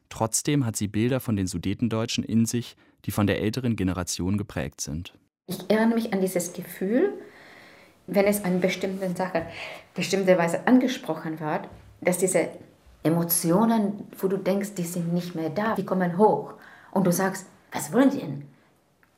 [0.09, 4.81] Trotzdem hat sie Bilder von den Sudetendeutschen in sich, die von der älteren Generation geprägt
[4.81, 5.13] sind.
[5.47, 7.13] Ich erinnere mich an dieses Gefühl,
[8.07, 9.43] wenn es an bestimmten Sachen
[9.93, 11.69] bestimmte Weise angesprochen wird,
[12.01, 12.49] dass diese
[13.03, 16.53] Emotionen, wo du denkst, die sind nicht mehr da, die kommen hoch.
[16.91, 18.43] Und du sagst, was wollen die denn?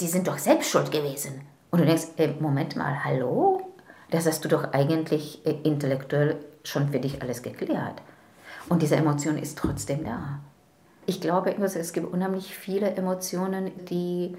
[0.02, 1.42] Die sind doch selbst schuld gewesen.
[1.72, 3.74] Und du denkst, äh, Moment mal, hallo?
[4.12, 8.02] Das hast du doch eigentlich äh, intellektuell schon für dich alles geklärt.
[8.70, 10.40] Und diese Emotion ist trotzdem da.
[11.08, 14.36] Ich glaube, es gibt unheimlich viele Emotionen, die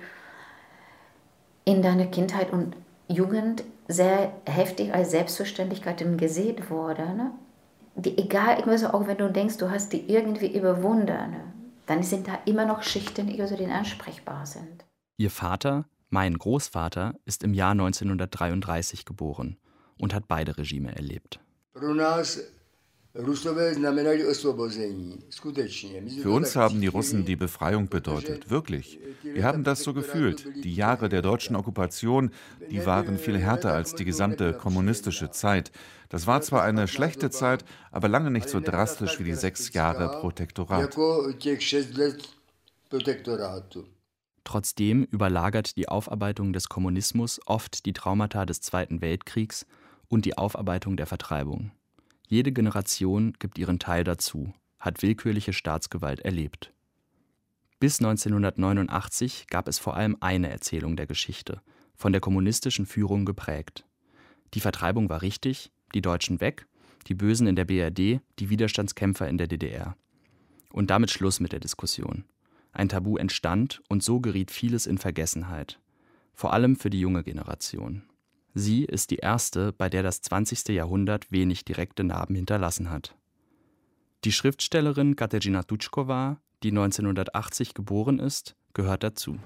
[1.64, 2.76] in deiner Kindheit und
[3.09, 7.16] Jugend sehr heftig als Selbstverständlichkeiten gesehen wurden.
[7.16, 7.31] Ne?
[7.96, 11.37] Die, egal, auch wenn du denkst, du hast die irgendwie überwunden,
[11.87, 14.85] dann sind da immer noch Schichten, die ansprechbar sind.
[15.16, 19.57] Ihr Vater, mein Großvater, ist im Jahr 1933 geboren
[19.98, 21.40] und hat beide Regime erlebt.
[26.22, 29.00] Für uns haben die Russen die Befreiung bedeutet, wirklich.
[29.24, 30.46] Wir haben das so gefühlt.
[30.62, 32.31] Die Jahre der deutschen Okkupation,
[32.70, 35.72] die waren viel härter als die gesamte kommunistische Zeit.
[36.09, 40.20] Das war zwar eine schlechte Zeit, aber lange nicht so drastisch wie die sechs Jahre
[40.20, 40.96] Protektorat.
[44.44, 49.66] Trotzdem überlagert die Aufarbeitung des Kommunismus oft die Traumata des Zweiten Weltkriegs
[50.07, 51.72] und die Aufarbeitung der Vertreibung.
[52.30, 56.74] Jede Generation gibt ihren Teil dazu, hat willkürliche Staatsgewalt erlebt.
[57.80, 61.62] Bis 1989 gab es vor allem eine Erzählung der Geschichte,
[61.94, 63.86] von der kommunistischen Führung geprägt.
[64.52, 66.66] Die Vertreibung war richtig, die Deutschen weg,
[67.06, 69.96] die Bösen in der BRD, die Widerstandskämpfer in der DDR.
[70.70, 72.24] Und damit Schluss mit der Diskussion.
[72.72, 75.80] Ein Tabu entstand und so geriet vieles in Vergessenheit.
[76.34, 78.02] Vor allem für die junge Generation.
[78.54, 80.68] Sie ist die erste, bei der das 20.
[80.68, 83.14] Jahrhundert wenig direkte Narben hinterlassen hat.
[84.24, 89.38] Die Schriftstellerin Kateřina Tučková, die 1980 geboren ist, gehört dazu.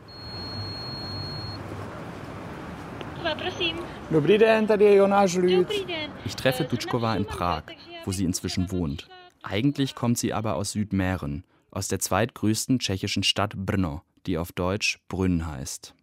[6.25, 7.65] Ich treffe Tučková in Prag,
[8.05, 9.09] wo sie inzwischen wohnt.
[9.43, 15.01] Eigentlich kommt sie aber aus Südmähren, aus der zweitgrößten tschechischen Stadt Brno, die auf Deutsch
[15.09, 15.95] Brünn heißt.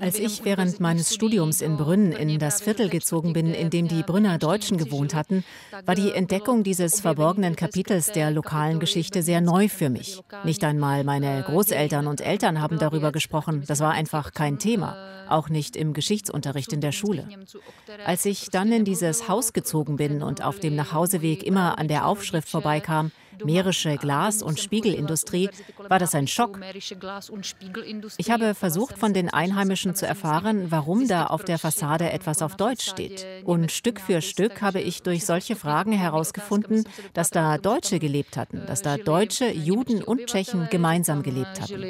[0.00, 4.02] Als ich während meines Studiums in Brünn in das Viertel gezogen bin, in dem die
[4.02, 5.44] Brünner Deutschen gewohnt hatten,
[5.84, 10.20] war die Entdeckung dieses verborgenen Kapitels der lokalen Geschichte sehr neu für mich.
[10.44, 13.64] Nicht einmal meine Großeltern und Eltern haben darüber gesprochen.
[13.66, 17.28] Das war einfach kein Thema auch nicht im Geschichtsunterricht in der Schule.
[18.04, 22.06] Als ich dann in dieses Haus gezogen bin und auf dem Nachhauseweg immer an der
[22.06, 23.10] Aufschrift vorbeikam,
[23.44, 25.50] Mährische Glas- und Spiegelindustrie,
[25.88, 26.60] war das ein Schock.
[28.18, 32.56] Ich habe versucht, von den Einheimischen zu erfahren, warum da auf der Fassade etwas auf
[32.56, 33.26] Deutsch steht.
[33.44, 38.62] Und Stück für Stück habe ich durch solche Fragen herausgefunden, dass da Deutsche gelebt hatten,
[38.66, 41.82] dass da Deutsche, Juden und Tschechen gemeinsam gelebt hatten.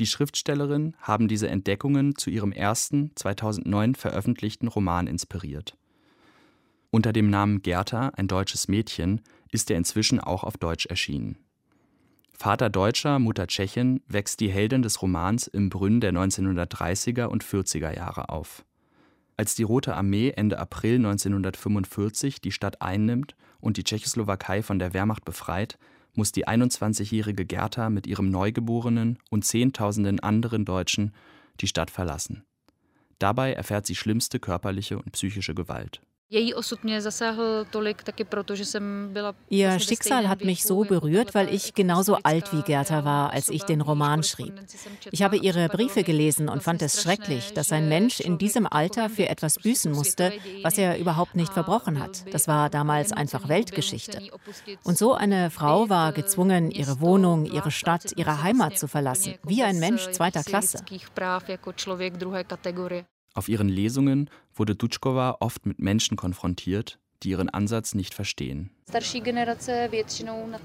[0.00, 5.76] Die Schriftstellerin haben diese Entdeckungen zu ihrem ersten 2009 veröffentlichten Roman inspiriert.
[6.94, 11.38] Unter dem Namen Gerta, ein deutsches Mädchen, ist er inzwischen auch auf Deutsch erschienen.
[12.32, 17.92] Vater Deutscher, Mutter Tschechin wächst die Heldin des Romans im Brünn der 1930er und 40er
[17.96, 18.64] Jahre auf.
[19.36, 24.94] Als die Rote Armee Ende April 1945 die Stadt einnimmt und die Tschechoslowakei von der
[24.94, 25.80] Wehrmacht befreit,
[26.14, 31.12] muss die 21-jährige Gerta mit ihrem Neugeborenen und Zehntausenden anderen Deutschen
[31.60, 32.44] die Stadt verlassen.
[33.18, 36.00] Dabei erfährt sie schlimmste körperliche und psychische Gewalt.
[39.50, 43.62] Ihr Schicksal hat mich so berührt, weil ich genauso alt wie Gerda war, als ich
[43.64, 44.54] den Roman schrieb.
[45.12, 49.10] Ich habe ihre Briefe gelesen und fand es schrecklich, dass ein Mensch in diesem Alter
[49.10, 50.32] für etwas büßen musste,
[50.62, 52.24] was er überhaupt nicht verbrochen hat.
[52.32, 54.18] Das war damals einfach Weltgeschichte.
[54.82, 59.62] Und so eine Frau war gezwungen, ihre Wohnung, ihre Stadt, ihre Heimat zu verlassen, wie
[59.62, 60.78] ein Mensch zweiter Klasse.
[63.36, 68.70] Auf ihren Lesungen wurde Dutschkova oft mit Menschen konfrontiert, die ihren Ansatz nicht verstehen.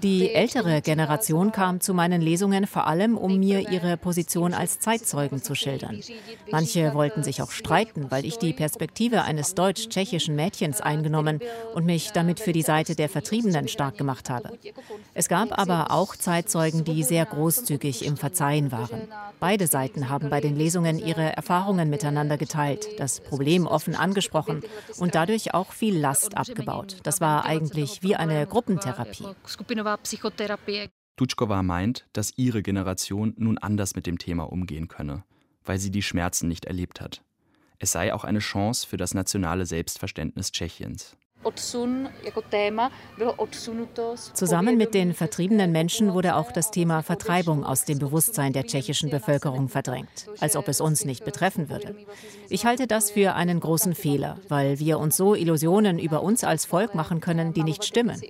[0.04, 5.42] Die ältere Generation kam zu meinen Lesungen vor allem, um mir ihre Position als Zeitzeugen
[5.42, 6.02] zu schildern.
[6.52, 11.40] Manche wollten sich auch streiten, weil ich die Perspektive eines deutsch-tschechischen Mädchens eingenommen
[11.74, 14.52] und mich damit für die Seite der Vertriebenen stark gemacht habe.
[15.14, 19.08] Es gab aber auch Zeitzeugen, die sehr großzügig im Verzeihen waren.
[19.40, 24.62] Beide Seiten haben bei den Lesungen ihre Erfahrungen miteinander geteilt, das Problem offen angesprochen
[24.98, 26.98] und dadurch auch viel Last abgebaut.
[27.04, 29.28] Das war eigentlich wie eine Gruppentherapie.
[31.16, 35.26] Dutschkova meint, dass ihre Generation nun anders mit dem Thema umgehen könne,
[35.66, 37.24] weil sie die Schmerzen nicht erlebt hat.
[37.78, 41.18] Es sei auch eine Chance für das nationale Selbstverständnis Tschechiens.
[44.34, 49.10] Zusammen mit den vertriebenen Menschen wurde auch das Thema Vertreibung aus dem Bewusstsein der tschechischen
[49.10, 51.96] Bevölkerung verdrängt, als ob es uns nicht betreffen würde.
[52.50, 56.66] Ich halte das für einen großen Fehler, weil wir uns so Illusionen über uns als
[56.66, 58.22] Volk machen können, die nicht stimmen.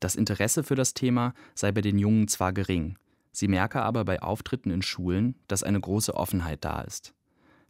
[0.00, 2.96] Das Interesse für das Thema sei bei den Jungen zwar gering,
[3.32, 7.14] sie merke aber bei Auftritten in Schulen, dass eine große Offenheit da ist.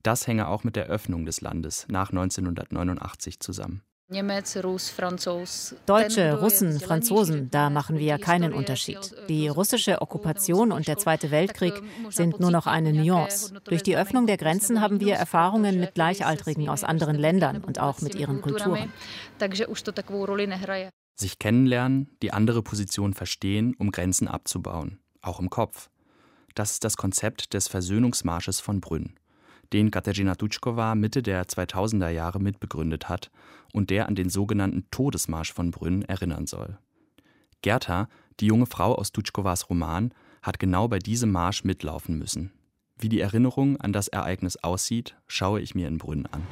[0.03, 3.83] Das hänge auch mit der Öffnung des Landes nach 1989 zusammen.
[5.87, 8.99] Deutsche, Russen, Franzosen, da machen wir keinen Unterschied.
[9.29, 11.75] Die russische Okkupation und der Zweite Weltkrieg
[12.09, 13.55] sind nur noch eine Nuance.
[13.65, 18.01] Durch die Öffnung der Grenzen haben wir Erfahrungen mit Gleichaltrigen aus anderen Ländern und auch
[18.01, 18.93] mit ihren Kulturen.
[21.15, 25.89] Sich kennenlernen, die andere Position verstehen, um Grenzen abzubauen, auch im Kopf.
[26.57, 29.20] Das ist das Konzept des Versöhnungsmarsches von Brünn
[29.73, 33.31] den Katerina Tutschkova Mitte der 2000er Jahre mitbegründet hat
[33.73, 36.79] und der an den sogenannten Todesmarsch von Brünn erinnern soll.
[37.63, 38.09] Gerta,
[38.41, 42.53] die junge Frau aus Tutschkovas Roman, hat genau bei diesem Marsch mitlaufen müssen.
[42.99, 46.43] Wie die Erinnerung an das Ereignis aussieht, schaue ich mir in Brünn an.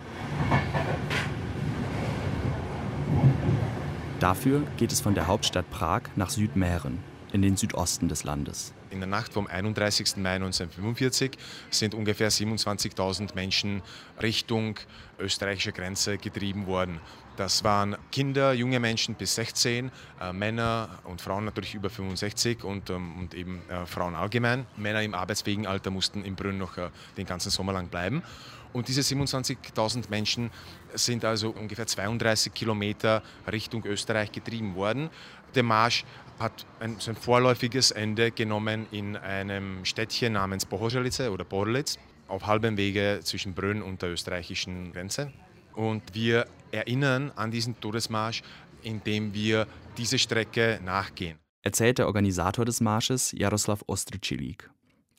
[4.20, 6.98] Dafür geht es von der Hauptstadt Prag nach Südmähren,
[7.32, 8.74] in den Südosten des Landes.
[8.90, 10.16] In der Nacht vom 31.
[10.16, 11.32] Mai 1945
[11.70, 13.82] sind ungefähr 27.000 Menschen
[14.22, 14.78] Richtung
[15.18, 17.00] österreichische Grenze getrieben worden.
[17.36, 22.90] Das waren Kinder, junge Menschen bis 16, äh, Männer und Frauen natürlich über 65 und,
[22.90, 24.66] ähm, und eben äh, Frauen allgemein.
[24.76, 28.24] Männer im arbeitsfähigen Alter mussten in Brünn noch äh, den ganzen Sommer lang bleiben.
[28.72, 30.50] Und diese 27.000 Menschen
[30.94, 35.10] sind also ungefähr 32 Kilometer Richtung Österreich getrieben worden.
[35.54, 36.04] Der Marsch
[36.38, 42.46] hat ein, so ein vorläufiges Ende genommen in einem Städtchen namens Bohořelice oder Borlitz auf
[42.46, 45.32] halbem Wege zwischen Brünn und der österreichischen Grenze.
[45.74, 48.42] Und wir erinnern an diesen Todesmarsch,
[48.82, 51.38] indem wir diese Strecke nachgehen.
[51.62, 54.70] Erzählt der Organisator des Marsches Jaroslav Ostricilik.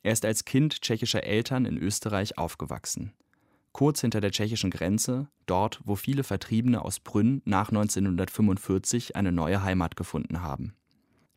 [0.03, 3.13] Er ist als Kind tschechischer Eltern in Österreich aufgewachsen.
[3.71, 9.63] Kurz hinter der tschechischen Grenze, dort, wo viele Vertriebene aus Brünn nach 1945 eine neue
[9.63, 10.73] Heimat gefunden haben.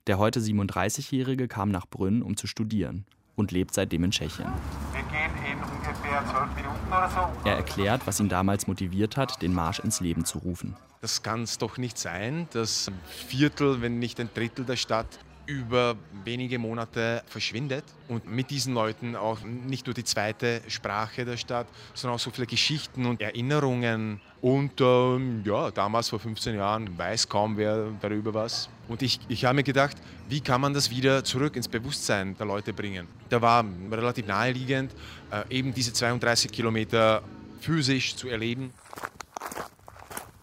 [0.07, 4.49] Der heute 37-Jährige kam nach Brünn, um zu studieren und lebt seitdem in Tschechien.
[4.93, 7.49] Wir gehen in ungefähr zwölf Minuten oder so.
[7.49, 10.77] Er erklärt, was ihn damals motiviert hat, den Marsch ins Leben zu rufen.
[11.01, 15.19] Das kann es doch nicht sein, dass ein Viertel, wenn nicht ein Drittel der Stadt
[15.53, 21.37] über wenige Monate verschwindet und mit diesen Leuten auch nicht nur die zweite Sprache der
[21.37, 24.21] Stadt, sondern auch so viele Geschichten und Erinnerungen.
[24.41, 28.69] Und ähm, ja, damals vor 15 Jahren weiß kaum wer darüber was.
[28.89, 29.97] Und ich, ich habe mir gedacht,
[30.29, 33.07] wie kann man das wieder zurück ins Bewusstsein der Leute bringen?
[33.29, 34.93] Da war relativ naheliegend,
[35.31, 37.23] äh, eben diese 32 Kilometer
[37.61, 38.73] physisch zu erleben.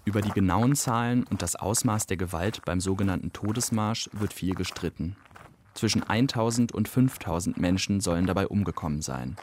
[0.05, 5.15] Über die genauen Zahlen und das Ausmaß der Gewalt beim sogenannten Todesmarsch wird viel gestritten.
[5.73, 9.37] Zwischen 1000 und 5000 Menschen sollen dabei umgekommen sein.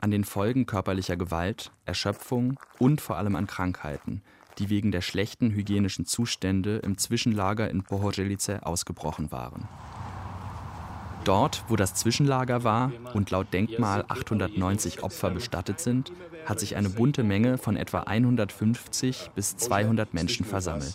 [0.00, 4.22] An den Folgen körperlicher Gewalt, Erschöpfung und vor allem an Krankheiten,
[4.58, 9.68] die wegen der schlechten hygienischen Zustände im Zwischenlager in Pohořelice ausgebrochen waren.
[11.24, 16.12] Dort, wo das Zwischenlager war und laut Denkmal 890 Opfer bestattet sind,
[16.46, 20.94] hat sich eine bunte Menge von etwa 150 bis 200 Menschen versammelt.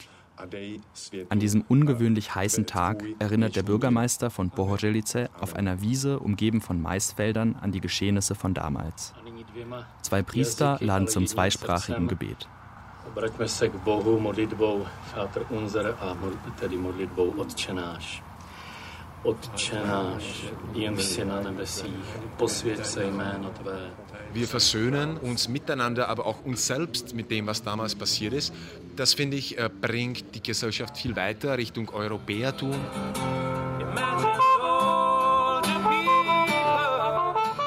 [1.29, 6.81] An diesem ungewöhnlich heißen Tag erinnert der Bürgermeister von Bohořelice auf einer Wiese umgeben von
[6.81, 9.13] Maisfeldern an die Geschehnisse von damals.
[10.01, 12.47] Zwei Priester laden zum zweisprachigen Gebet.
[19.25, 20.45] Otče náš.
[20.73, 23.89] Jemž si na nebesích, posvěť se jméno Tvé.
[24.33, 28.53] Wir versöhnen uns miteinander, aber auch uns selbst mit dem, was damals passiert ist.
[28.95, 32.75] Das, finde ich, äh, bringt die Gesellschaft viel weiter Richtung Europäertum.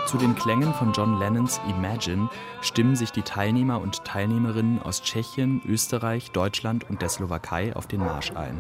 [0.09, 2.31] Zu den Klängen von John Lennons Imagine
[2.63, 8.01] stimmen sich die Teilnehmer und Teilnehmerinnen aus Tschechien, Österreich, Deutschland und der Slowakei auf den
[8.01, 8.59] Marsch ein.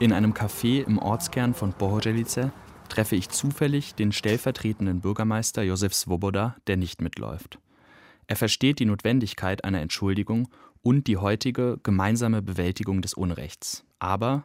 [0.00, 2.50] In einem Café im Ortskern von Bohořelice
[2.88, 7.60] treffe ich zufällig den stellvertretenden Bürgermeister Josef Svoboda, der nicht mitläuft.
[8.26, 10.48] Er versteht die Notwendigkeit einer Entschuldigung
[10.82, 13.84] und die heutige gemeinsame Bewältigung des Unrechts.
[14.00, 14.42] Aber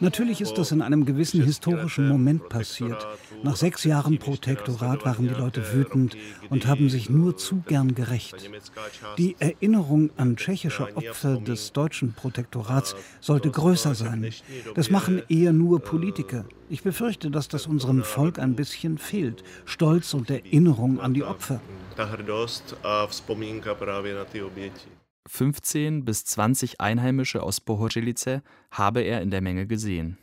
[0.00, 3.06] Natürlich ist das in einem gewissen historischen Moment passiert.
[3.42, 6.16] Nach sechs Jahren Protektorat waren die Leute wütend
[6.48, 8.36] und haben sich nur zu gern gerecht.
[9.18, 14.32] Die Erinnerung an tschechische Opfer des deutschen Protektorats sollte größer sein.
[14.74, 16.46] Das machen eher nur Politiker.
[16.70, 19.44] Ich befürchte, dass das unserem Volk ein bisschen fehlt.
[19.66, 21.60] Stolz und Erinnerung an die Opfer.
[25.28, 30.16] 15 bis 20 Einheimische aus Bohořelice habe er in der Menge gesehen.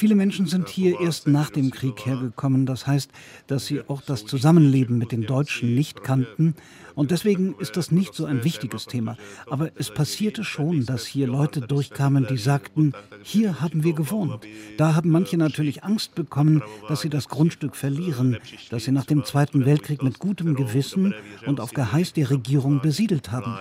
[0.00, 2.64] Viele Menschen sind hier erst nach dem Krieg hergekommen.
[2.64, 3.10] Das heißt,
[3.48, 6.54] dass sie auch das Zusammenleben mit den Deutschen nicht kannten.
[6.94, 9.18] Und deswegen ist das nicht so ein wichtiges Thema.
[9.50, 14.46] Aber es passierte schon, dass hier Leute durchkamen, die sagten, hier haben wir gewohnt.
[14.78, 18.38] Da haben manche natürlich Angst bekommen, dass sie das Grundstück verlieren,
[18.70, 23.32] das sie nach dem Zweiten Weltkrieg mit gutem Gewissen und auf Geheiß der Regierung besiedelt
[23.32, 23.54] haben.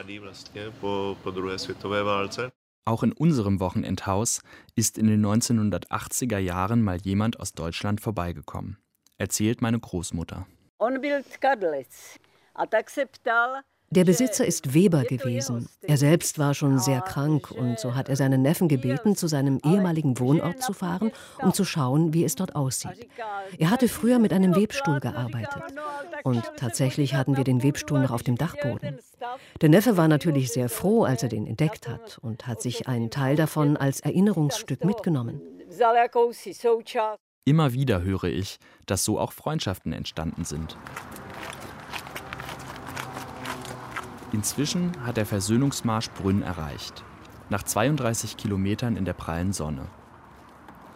[2.90, 4.42] Auch in unserem Wochenendhaus
[4.74, 8.80] ist in den 1980er Jahren mal jemand aus Deutschland vorbeigekommen,
[9.20, 10.48] erzählt meine Großmutter.
[13.92, 15.68] Der Besitzer ist Weber gewesen.
[15.82, 19.60] Er selbst war schon sehr krank und so hat er seinen Neffen gebeten, zu seinem
[19.66, 21.12] ehemaligen Wohnort zu fahren,
[21.42, 23.10] um zu schauen, wie es dort aussieht.
[23.58, 25.64] Er hatte früher mit einem Webstuhl gearbeitet.
[26.24, 29.00] Und tatsächlich hatten wir den Webstuhl noch auf dem Dachboden.
[29.62, 33.10] Der Neffe war natürlich sehr froh, als er den entdeckt hat und hat sich einen
[33.10, 35.42] Teil davon als Erinnerungsstück mitgenommen.
[37.46, 40.78] Immer wieder höre ich, dass so auch Freundschaften entstanden sind.
[44.32, 47.04] Inzwischen hat der Versöhnungsmarsch Brünn erreicht.
[47.50, 49.88] Nach 32 Kilometern in der prallen Sonne.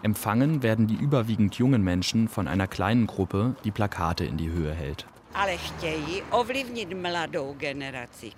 [0.03, 4.73] Empfangen werden die überwiegend jungen Menschen von einer kleinen Gruppe, die Plakate in die Höhe
[4.73, 5.07] hält.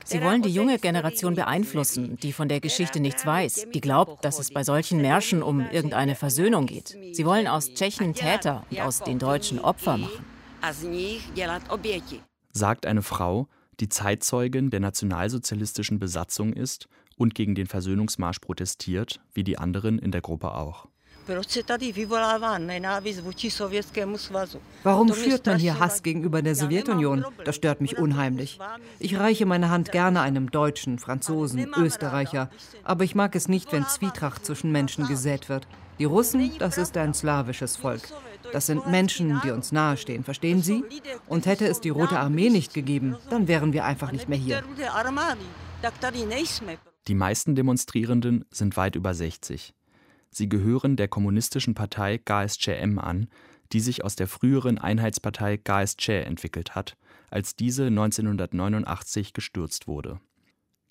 [0.06, 4.40] Sie wollen die junge Generation beeinflussen, die von der Geschichte nichts weiß, die glaubt, dass
[4.40, 6.98] es bei solchen Märschen um irgendeine Versöhnung geht.
[7.12, 10.26] Sie wollen aus Tschechen Täter und aus den Deutschen Opfer machen.
[12.54, 13.48] Sagt eine Frau,
[13.80, 20.12] die Zeitzeugin der nationalsozialistischen Besatzung ist und gegen den Versöhnungsmarsch protestiert, wie die anderen in
[20.12, 20.88] der Gruppe auch.
[24.84, 27.26] Warum führt man hier Hass gegenüber der Sowjetunion?
[27.44, 28.60] Das stört mich unheimlich.
[29.00, 32.52] Ich reiche meine Hand gerne einem Deutschen, Franzosen, Österreicher,
[32.84, 35.68] aber ich mag es nicht, wenn Zwietracht zwischen Menschen gesät wird.
[35.98, 38.02] Die Russen, das ist ein slawisches Volk.
[38.52, 40.84] Das sind Menschen, die uns nahestehen, verstehen Sie?
[41.28, 44.64] Und hätte es die Rote Armee nicht gegeben, dann wären wir einfach nicht mehr hier.
[47.08, 49.74] Die meisten Demonstrierenden sind weit über 60.
[50.32, 53.28] Sie gehören der kommunistischen Partei GSCM an,
[53.72, 56.98] die sich aus der früheren Einheitspartei GSC entwickelt hat,
[57.30, 60.20] als diese 1989 gestürzt wurde.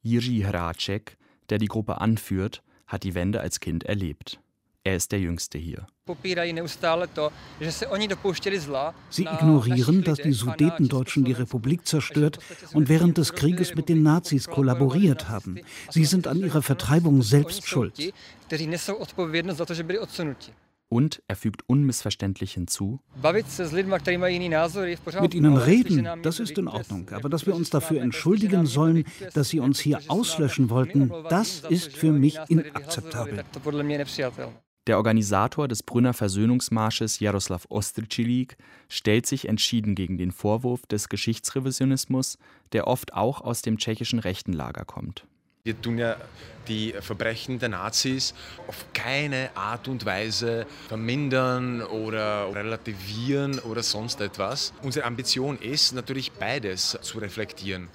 [0.02, 1.16] Jiří Hráček,
[1.50, 4.40] der die Gruppe anführt, hat die Wende als Kind erlebt.
[4.86, 5.86] Er ist der Jüngste hier.
[9.10, 12.38] Sie ignorieren, dass die Sudetendeutschen die Republik zerstört
[12.74, 15.58] und während des Krieges mit den Nazis kollaboriert haben.
[15.88, 18.12] Sie sind an ihrer Vertreibung selbst schuld.
[20.90, 23.00] Und er fügt unmissverständlich hinzu:
[25.20, 27.08] Mit ihnen reden, das ist in Ordnung.
[27.10, 31.96] Aber dass wir uns dafür entschuldigen sollen, dass sie uns hier auslöschen wollten, das ist
[31.96, 33.44] für mich inakzeptabel.
[34.86, 38.58] Der Organisator des Brünner Versöhnungsmarsches Jaroslav Ostrczylik
[38.90, 42.36] stellt sich entschieden gegen den Vorwurf des Geschichtsrevisionismus,
[42.72, 45.26] der oft auch aus dem tschechischen rechten Lager kommt.
[45.66, 46.16] Wir tun ja
[46.68, 48.34] die Verbrechen der Nazis
[48.68, 54.74] auf keine Art und Weise vermindern oder relativieren oder sonst etwas.
[54.82, 57.88] Unsere Ambition ist natürlich beides zu reflektieren.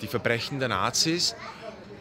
[0.00, 1.36] Die Verbrechen der Nazis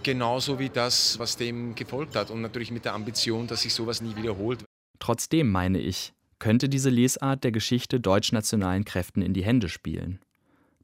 [0.04, 4.01] genauso wie das, was dem gefolgt hat und natürlich mit der Ambition, dass sich sowas
[4.01, 4.64] nie wiederholt.
[4.99, 10.20] Trotzdem meine ich, könnte diese Lesart der Geschichte deutschnationalen Kräften in die Hände spielen.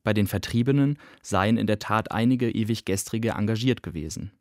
[0.03, 4.31] Bei den Vertriebenen seien in der Tat einige ewig Gestrige engagiert gewesen.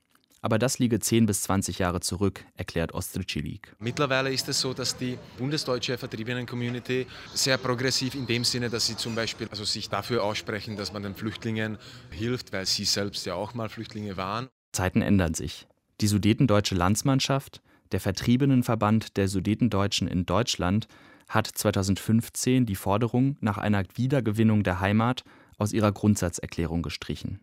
[0.40, 3.74] Aber das liege 10 bis 20 Jahre zurück, erklärt Ostricilik.
[3.80, 8.96] Mittlerweile ist es so, dass die bundesdeutsche Vertriebenen-Community sehr progressiv in dem Sinne, dass sie
[8.96, 11.78] zum Beispiel also sich dafür aussprechen, dass man den Flüchtlingen
[12.10, 14.48] hilft, weil sie selbst ja auch mal Flüchtlinge waren.
[14.72, 15.66] Zeiten ändern sich.
[16.00, 17.62] Die Sudetendeutsche Landsmannschaft,
[17.92, 20.88] der Vertriebenenverband der Sudetendeutschen in Deutschland,
[21.28, 25.24] hat 2015 die Forderung nach einer Wiedergewinnung der Heimat
[25.58, 27.40] aus ihrer Grundsatzerklärung gestrichen.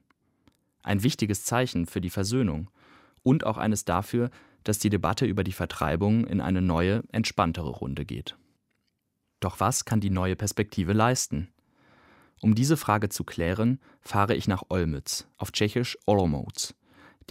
[0.84, 2.70] Ein wichtiges Zeichen für die Versöhnung
[3.24, 4.30] und auch eines dafür,
[4.64, 8.38] dass die Debatte über die Vertreibung in eine neue, entspanntere Runde geht.
[9.40, 11.50] Doch was kann die neue Perspektive leisten?
[12.42, 16.74] Um diese Frage zu klären, fahre ich nach Olmütz, auf Tschechisch Olomouc.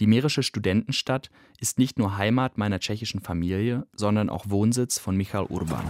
[0.01, 1.29] Die mährische Studentenstadt
[1.61, 5.85] ist nicht nur Heimat meiner tschechischen Familie, sondern auch Wohnsitz von Michal Urban.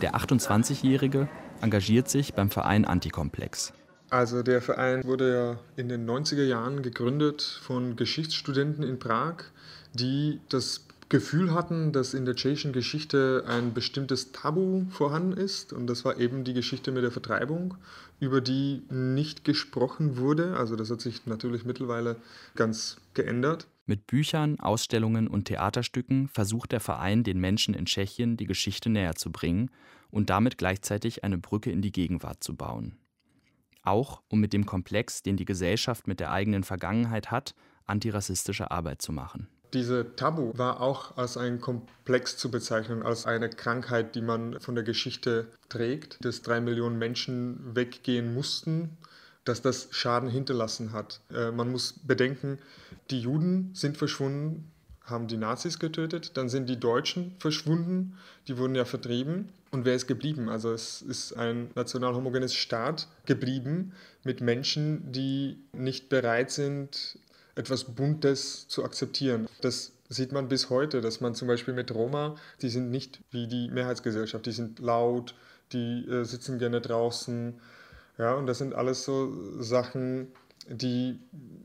[0.00, 1.28] Der 28-Jährige
[1.60, 3.72] engagiert sich beim Verein Antikomplex.
[4.10, 9.46] Also der Verein wurde ja in den 90er Jahren gegründet von Geschichtsstudenten in Prag,
[9.92, 15.72] die das Gefühl hatten, dass in der tschechischen Geschichte ein bestimmtes Tabu vorhanden ist.
[15.72, 17.76] Und das war eben die Geschichte mit der Vertreibung,
[18.18, 20.56] über die nicht gesprochen wurde.
[20.56, 22.16] Also das hat sich natürlich mittlerweile
[22.56, 23.68] ganz geändert.
[23.86, 29.14] Mit Büchern, Ausstellungen und Theaterstücken versucht der Verein den Menschen in Tschechien die Geschichte näher
[29.14, 29.70] zu bringen
[30.10, 32.96] und damit gleichzeitig eine Brücke in die Gegenwart zu bauen.
[33.84, 37.54] Auch um mit dem Komplex, den die Gesellschaft mit der eigenen Vergangenheit hat,
[37.84, 39.46] antirassistische Arbeit zu machen.
[39.74, 44.76] Diese Tabu war auch als ein Komplex zu bezeichnen, als eine Krankheit, die man von
[44.76, 48.96] der Geschichte trägt, dass drei Millionen Menschen weggehen mussten,
[49.44, 51.20] dass das Schaden hinterlassen hat.
[51.34, 52.58] Äh, man muss bedenken,
[53.10, 54.70] die Juden sind verschwunden,
[55.04, 58.16] haben die Nazis getötet, dann sind die Deutschen verschwunden,
[58.46, 59.50] die wurden ja vertrieben.
[59.72, 60.48] Und wer ist geblieben?
[60.48, 67.18] Also es ist ein national homogenes Staat geblieben mit Menschen, die nicht bereit sind,
[67.56, 69.48] etwas Buntes zu akzeptieren.
[69.60, 73.46] Das sieht man bis heute, dass man zum Beispiel mit Roma, die sind nicht wie
[73.46, 75.34] die Mehrheitsgesellschaft, die sind laut,
[75.72, 77.60] die äh, sitzen gerne draußen.
[78.18, 80.28] Ja, und das sind alles so Sachen,
[80.68, 81.18] die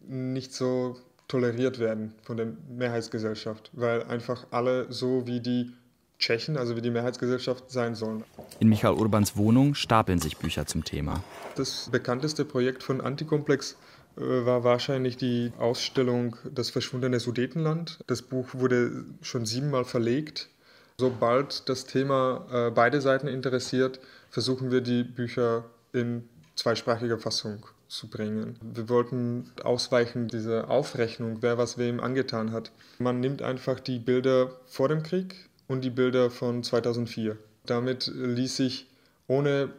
[0.07, 5.71] nicht so toleriert werden von der Mehrheitsgesellschaft, weil einfach alle so wie die
[6.17, 8.25] Tschechen, also wie die Mehrheitsgesellschaft sein sollen.
[8.59, 11.23] In Michael Urbans Wohnung stapeln sich Bücher zum Thema.
[11.55, 13.77] Das bekannteste Projekt von Antikomplex
[14.19, 17.99] war wahrscheinlich die Ausstellung Das verschwundene Sudetenland.
[18.07, 20.49] Das Buch wurde schon siebenmal verlegt.
[20.97, 23.99] Sobald das Thema äh, beide Seiten interessiert,
[24.29, 25.63] versuchen wir die Bücher
[25.93, 28.59] in zweisprachiger Fassung zu bringen.
[28.61, 32.71] Wir wollten ausweichen, diese Aufrechnung, wer was wem angetan hat.
[32.99, 37.37] Man nimmt einfach die Bilder vor dem Krieg und die Bilder von 2004.
[37.65, 38.87] Damit ließ sich
[39.27, 39.69] ohne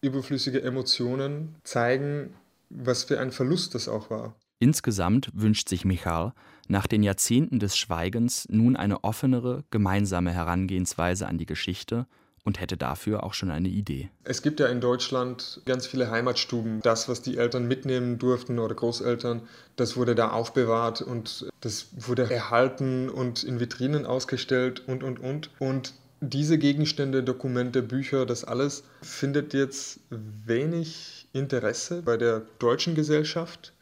[0.00, 2.34] überflüssige Emotionen zeigen,
[2.70, 4.34] was für ein Verlust das auch war.
[4.58, 6.32] Insgesamt wünscht sich Michal
[6.68, 12.06] nach den Jahrzehnten des Schweigens nun eine offenere, gemeinsame Herangehensweise an die Geschichte
[12.44, 14.10] und hätte dafür auch schon eine Idee.
[14.24, 16.80] Es gibt ja in Deutschland ganz viele Heimatstuben.
[16.82, 19.42] Das, was die Eltern mitnehmen durften oder Großeltern,
[19.76, 25.50] das wurde da aufbewahrt und das wurde erhalten und in Vitrinen ausgestellt und, und, und.
[25.58, 33.72] Und diese Gegenstände, Dokumente, Bücher, das alles findet jetzt wenig Interesse bei der deutschen Gesellschaft.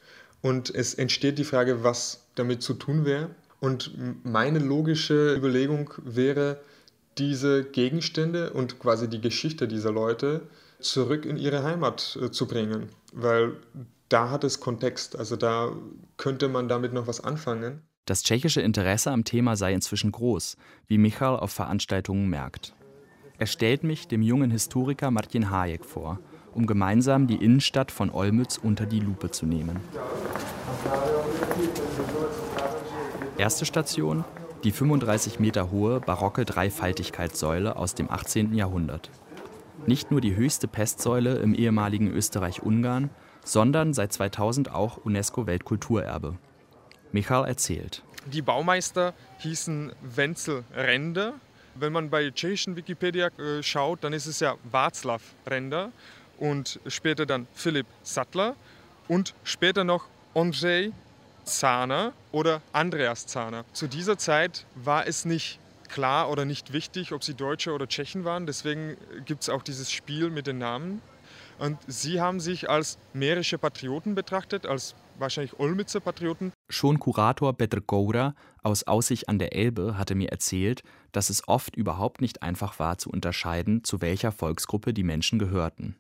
[0.41, 3.31] Und es entsteht die Frage, was damit zu tun wäre.
[3.61, 3.93] Und
[4.25, 6.59] meine logische Überlegung wäre,
[7.19, 10.43] diese Gegenstände und quasi die Geschichte dieser Leute
[10.81, 13.57] zurück in ihre Heimat äh, zu bringen, weil
[14.09, 15.73] da hat es Kontext, also da
[16.17, 17.83] könnte man damit noch was anfangen.
[18.09, 20.57] Das tschechische Interesse am Thema sei inzwischen groß,
[20.87, 22.75] wie Michal auf Veranstaltungen merkt.
[23.37, 26.19] Er stellt mich dem jungen Historiker Martin Hayek vor,
[26.55, 29.77] um gemeinsam die Innenstadt von Olmütz unter die Lupe zu nehmen.
[33.37, 34.25] Erste Station
[34.65, 38.55] die 35 Meter hohe barocke Dreifaltigkeitssäule aus dem 18.
[38.55, 39.11] Jahrhundert.
[39.87, 43.11] Nicht nur die höchste Pestsäule im ehemaligen Österreich-Ungarn,
[43.45, 46.39] sondern seit 2000 auch UNESCO-Weltkulturerbe.
[47.13, 48.03] Michal erzählt.
[48.27, 51.35] Die Baumeister hießen Wenzel Render.
[51.75, 55.93] Wenn man bei tschechischen Wikipedia äh, schaut, dann ist es ja Václav Render
[56.39, 58.55] und später dann Philipp Sattler
[59.07, 60.93] und später noch Andrzej
[61.45, 63.65] Zahner oder Andreas Zahner.
[63.73, 68.25] Zu dieser Zeit war es nicht klar oder nicht wichtig, ob sie Deutsche oder Tschechen
[68.25, 68.47] waren.
[68.47, 71.01] Deswegen gibt es auch dieses Spiel mit den Namen.
[71.59, 76.53] Und sie haben sich als mährische Patrioten betrachtet, als wahrscheinlich Olmützer Patrioten.
[76.69, 81.77] Schon Kurator Petr Goura aus Aussicht an der Elbe hatte mir erzählt, dass es oft
[81.77, 85.97] überhaupt nicht einfach war zu unterscheiden, zu welcher Volksgruppe die Menschen gehörten.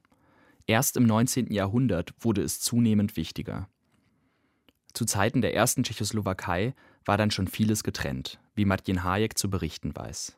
[0.67, 1.53] Erst im 19.
[1.53, 3.69] Jahrhundert wurde es zunehmend wichtiger.
[4.93, 9.95] Zu Zeiten der ersten Tschechoslowakei war dann schon vieles getrennt, wie Martin Hayek zu berichten
[9.95, 10.37] weiß.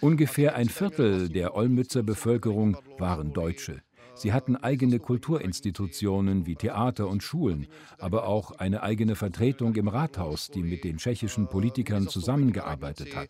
[0.00, 3.82] Ungefähr ein Viertel der Olmützer Bevölkerung waren Deutsche.
[4.14, 7.66] Sie hatten eigene Kulturinstitutionen wie Theater und Schulen,
[7.98, 13.28] aber auch eine eigene Vertretung im Rathaus, die mit den tschechischen Politikern zusammengearbeitet hat.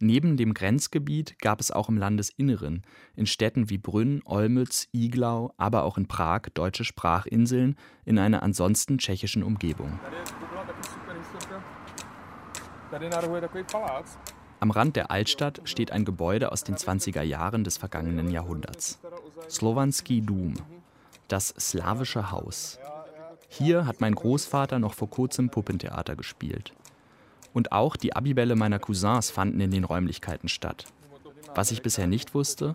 [0.00, 2.82] Neben dem Grenzgebiet gab es auch im Landesinneren,
[3.14, 8.98] in Städten wie Brünn, Olmütz, Iglau, aber auch in Prag deutsche Sprachinseln in einer ansonsten
[8.98, 9.98] tschechischen Umgebung.
[14.64, 18.98] Am Rand der Altstadt steht ein Gebäude aus den 20er Jahren des vergangenen Jahrhunderts.
[19.50, 20.54] Slovanski Dum,
[21.28, 22.78] das slawische Haus.
[23.50, 26.72] Hier hat mein Großvater noch vor kurzem Puppentheater gespielt.
[27.52, 30.86] Und auch die Abibälle meiner Cousins fanden in den Räumlichkeiten statt.
[31.54, 32.74] Was ich bisher nicht wusste,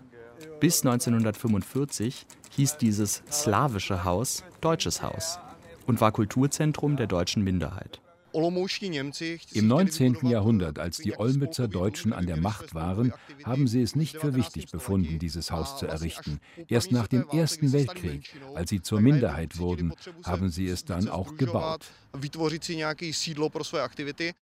[0.60, 5.40] bis 1945 hieß dieses slawische Haus Deutsches Haus
[5.88, 8.00] und war Kulturzentrum der deutschen Minderheit.
[8.32, 10.26] Im 19.
[10.26, 13.12] Jahrhundert, als die Olmützer Deutschen an der Macht waren,
[13.44, 16.40] haben sie es nicht für wichtig befunden, dieses Haus zu errichten.
[16.68, 21.36] Erst nach dem Ersten Weltkrieg, als sie zur Minderheit wurden, haben sie es dann auch
[21.36, 21.86] gebaut.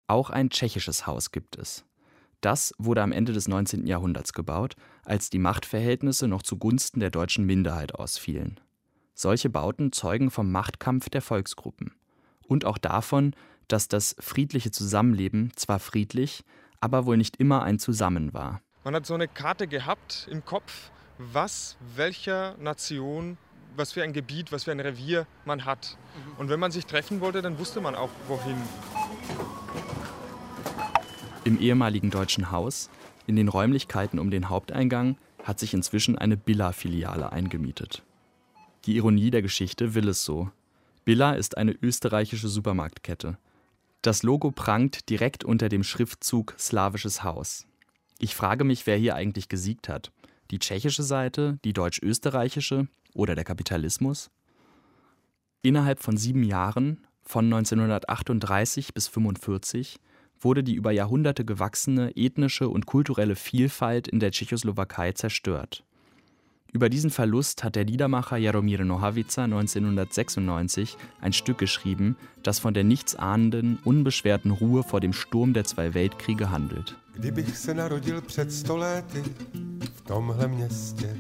[0.06, 1.84] Auch ein tschechisches Haus gibt es.
[2.40, 3.86] Das wurde am Ende des 19.
[3.86, 8.60] Jahrhunderts gebaut, als die Machtverhältnisse noch zugunsten der deutschen Minderheit ausfielen.
[9.14, 11.92] Solche Bauten zeugen vom Machtkampf der Volksgruppen
[12.46, 13.34] und auch davon,
[13.68, 16.44] dass das friedliche Zusammenleben zwar friedlich,
[16.80, 18.60] aber wohl nicht immer ein Zusammen war.
[18.84, 23.36] Man hat so eine Karte gehabt im Kopf, was welcher Nation,
[23.76, 25.96] was für ein Gebiet, was für ein Revier man hat.
[26.38, 28.56] Und wenn man sich treffen wollte, dann wusste man auch, wohin.
[31.44, 32.90] Im ehemaligen Deutschen Haus,
[33.26, 38.02] in den Räumlichkeiten um den Haupteingang, hat sich inzwischen eine Billa-Filiale eingemietet.
[38.84, 40.50] Die Ironie der Geschichte will es so.
[41.04, 43.38] Billa ist eine österreichische Supermarktkette.
[44.02, 47.66] Das Logo prangt direkt unter dem Schriftzug Slawisches Haus.
[48.20, 50.12] Ich frage mich, wer hier eigentlich gesiegt hat.
[50.52, 54.30] Die tschechische Seite, die deutsch-österreichische oder der Kapitalismus?
[55.62, 59.98] Innerhalb von sieben Jahren, von 1938 bis 1945,
[60.40, 65.84] wurde die über Jahrhunderte gewachsene ethnische und kulturelle Vielfalt in der Tschechoslowakei zerstört.
[66.70, 72.84] Über diesen Verlust hat der Liedermacher Jaromir Nohavica 1996 ein Stück geschrieben, das von der
[72.84, 76.94] nichtsahnenden, unbeschwerten Ruhe vor dem Sturm der zwei Weltkriege handelt.
[77.14, 79.22] Kdybych se narodil před sto léty
[79.94, 81.16] v tomhle městě.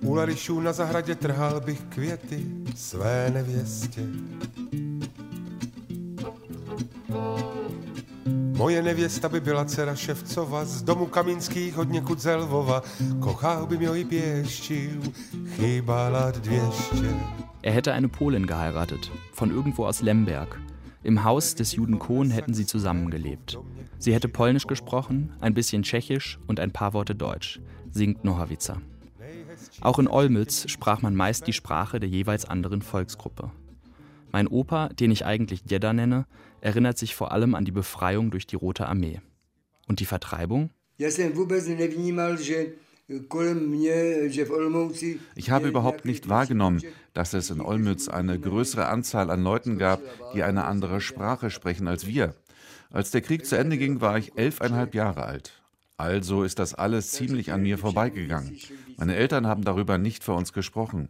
[0.00, 4.02] U larišů na zahradě trhal bych květy své nevěstě.
[8.56, 12.82] Moje nevěsta by byla dcera Ševcova z domu Kamínských od někud ze Lvova.
[13.20, 15.02] Kochal by mě i pěštil,
[15.48, 17.14] chybala dvěště.
[17.62, 20.60] Er hätte eine Polin geheiratet, von irgendwo aus Lemberg.
[21.04, 23.58] Im Haus des Juden Kohn hätten sie zusammengelebt.
[23.98, 28.76] Sie hätte Polnisch gesprochen, ein bisschen Tschechisch und ein paar Worte Deutsch, singt Nohavica.
[29.80, 33.50] Auch in Olmütz sprach man meist die Sprache der jeweils anderen Volksgruppe.
[34.32, 36.26] Mein Opa, den ich eigentlich Jedda nenne,
[36.62, 39.20] erinnert sich vor allem an die Befreiung durch die Rote Armee.
[39.88, 40.70] Und die Vertreibung?
[45.34, 50.00] Ich habe überhaupt nicht wahrgenommen, dass es in Olmütz eine größere Anzahl an Leuten gab,
[50.34, 52.34] die eine andere Sprache sprechen als wir.
[52.90, 55.62] Als der Krieg zu Ende ging, war ich elfeinhalb Jahre alt.
[55.98, 58.56] Also ist das alles ziemlich an mir vorbeigegangen.
[58.96, 61.08] Meine Eltern haben darüber nicht für uns gesprochen.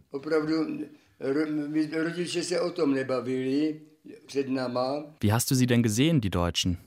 [5.20, 6.78] Wie hast du sie denn gesehen, die Deutschen?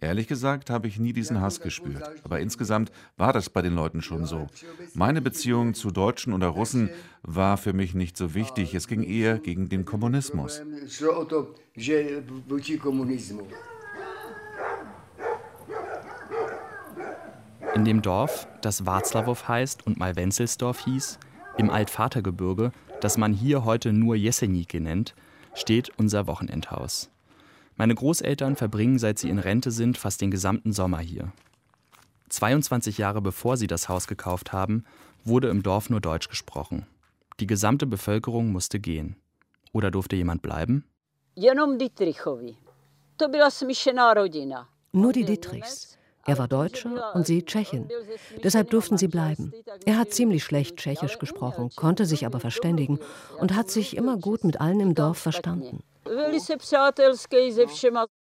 [0.00, 2.02] Ehrlich gesagt habe ich nie diesen Hass gespürt.
[2.24, 4.46] Aber insgesamt war das bei den Leuten schon so.
[4.94, 6.90] Meine Beziehung zu Deutschen oder Russen
[7.22, 8.74] war für mich nicht so wichtig.
[8.74, 10.62] Es ging eher gegen den Kommunismus.
[17.74, 21.18] In dem Dorf, das Warzlawow heißt und mal Wenzelsdorf hieß,
[21.58, 25.14] im Altvatergebirge, das man hier heute nur Jesenike nennt,
[25.54, 27.10] steht unser Wochenendhaus.
[27.76, 31.32] Meine Großeltern verbringen, seit sie in Rente sind, fast den gesamten Sommer hier.
[32.28, 34.84] 22 Jahre bevor sie das Haus gekauft haben,
[35.24, 36.86] wurde im Dorf nur Deutsch gesprochen.
[37.40, 39.16] Die gesamte Bevölkerung musste gehen.
[39.72, 40.84] Oder durfte jemand bleiben?
[44.92, 45.97] Nur die Dietrichs.
[46.28, 47.88] Er war Deutscher und sie Tschechin.
[48.44, 49.50] Deshalb durften sie bleiben.
[49.86, 52.98] Er hat ziemlich schlecht Tschechisch gesprochen, konnte sich aber verständigen
[53.38, 55.82] und hat sich immer gut mit allen im Dorf verstanden.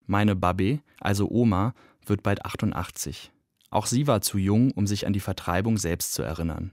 [0.06, 1.74] Meine Babe, also Oma,
[2.06, 3.32] wird bald 88.
[3.70, 6.70] Auch sie war zu jung, um sich an die Vertreibung selbst zu erinnern.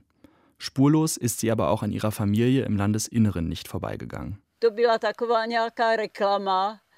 [0.58, 4.38] Spurlos ist sie aber auch an ihrer Familie im Landesinneren nicht vorbeigegangen.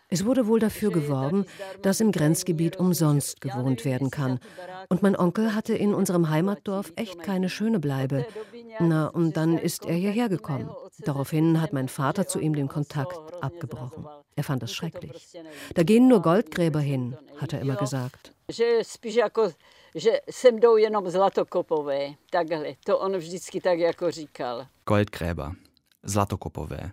[0.09, 1.47] Es wurde wohl dafür geworben,
[1.83, 4.39] dass im Grenzgebiet umsonst gewohnt werden kann.
[4.89, 8.25] Und mein Onkel hatte in unserem Heimatdorf echt keine schöne Bleibe.
[8.79, 10.71] Na, und dann ist er hierher gekommen.
[10.99, 14.07] Daraufhin hat mein Vater zu ihm den Kontakt abgebrochen.
[14.37, 15.29] Er fand das schrecklich.
[15.75, 18.33] Da gehen nur Goldgräber hin, hat er immer gesagt.
[24.85, 25.57] Goldgräber,
[26.07, 26.93] Zlatokopové.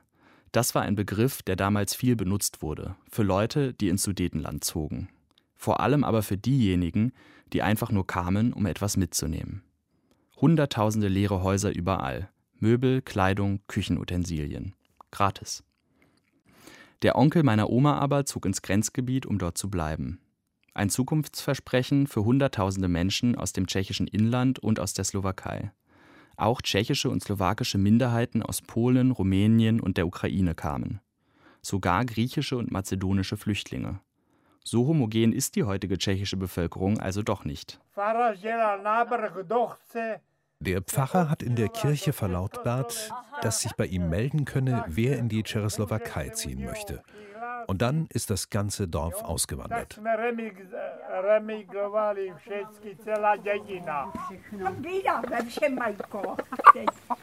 [0.53, 5.09] Das war ein Begriff, der damals viel benutzt wurde, für Leute, die ins Sudetenland zogen.
[5.55, 7.11] Vor allem aber für diejenigen,
[7.53, 9.63] die einfach nur kamen, um etwas mitzunehmen.
[10.37, 12.29] Hunderttausende leere Häuser überall.
[12.59, 14.75] Möbel, Kleidung, Küchenutensilien.
[15.09, 15.63] Gratis.
[17.01, 20.19] Der Onkel meiner Oma aber zog ins Grenzgebiet, um dort zu bleiben.
[20.75, 25.71] Ein Zukunftsversprechen für Hunderttausende Menschen aus dem tschechischen Inland und aus der Slowakei.
[26.35, 30.99] Auch tschechische und slowakische Minderheiten aus Polen, Rumänien und der Ukraine kamen.
[31.61, 33.99] Sogar griechische und mazedonische Flüchtlinge.
[34.63, 37.79] So homogen ist die heutige tschechische Bevölkerung also doch nicht.
[40.59, 43.11] Der Pfarrer hat in der Kirche verlautbart,
[43.41, 47.03] dass sich bei ihm melden könne, wer in die Tschechoslowakei ziehen möchte.
[47.67, 49.99] Und dann ist das ganze Dorf ausgewandert.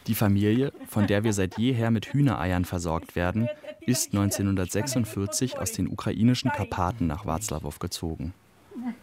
[0.07, 3.49] Die Familie, von der wir seit jeher mit Hühnereiern versorgt werden,
[3.81, 8.35] ist 1946 aus den ukrainischen Karpaten nach Watzlawow gezogen.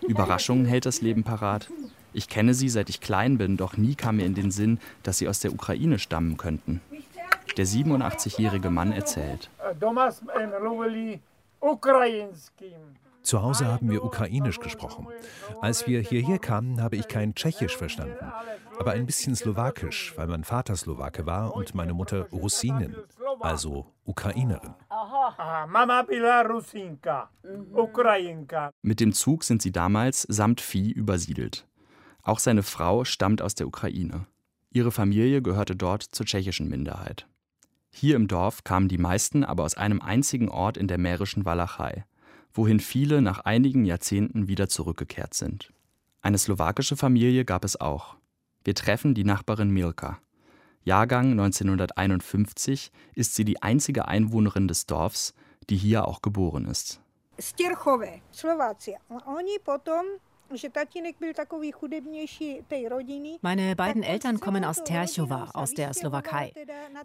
[0.07, 1.69] Überraschungen hält das Leben parat.
[2.13, 5.17] Ich kenne sie, seit ich klein bin, doch nie kam mir in den Sinn, dass
[5.17, 6.81] sie aus der Ukraine stammen könnten.
[7.55, 9.49] Der 87-jährige Mann erzählt.
[13.27, 15.07] Zu Hause haben wir ukrainisch gesprochen.
[15.59, 18.31] Als wir hierher kamen, habe ich kein Tschechisch verstanden,
[18.79, 22.95] aber ein bisschen Slowakisch, weil mein Vater Slowake war und meine Mutter Russinin,
[23.41, 24.75] also Ukrainerin.
[28.81, 31.67] Mit dem Zug sind sie damals samt Vieh übersiedelt.
[32.23, 34.25] Auch seine Frau stammt aus der Ukraine.
[34.71, 37.27] Ihre Familie gehörte dort zur tschechischen Minderheit.
[37.99, 42.05] Hier im Dorf kamen die meisten aber aus einem einzigen Ort in der mährischen Walachei,
[42.53, 45.73] wohin viele nach einigen Jahrzehnten wieder zurückgekehrt sind.
[46.21, 48.15] Eine slowakische Familie gab es auch.
[48.63, 50.19] Wir treffen die Nachbarin Milka.
[50.83, 55.33] Jahrgang 1951 ist sie die einzige Einwohnerin des Dorfs,
[55.67, 57.01] die hier auch geboren ist.
[57.39, 58.99] Stierchowe, Slowakia.
[63.41, 66.53] Meine beiden Eltern kommen aus Terchova, aus der Slowakei.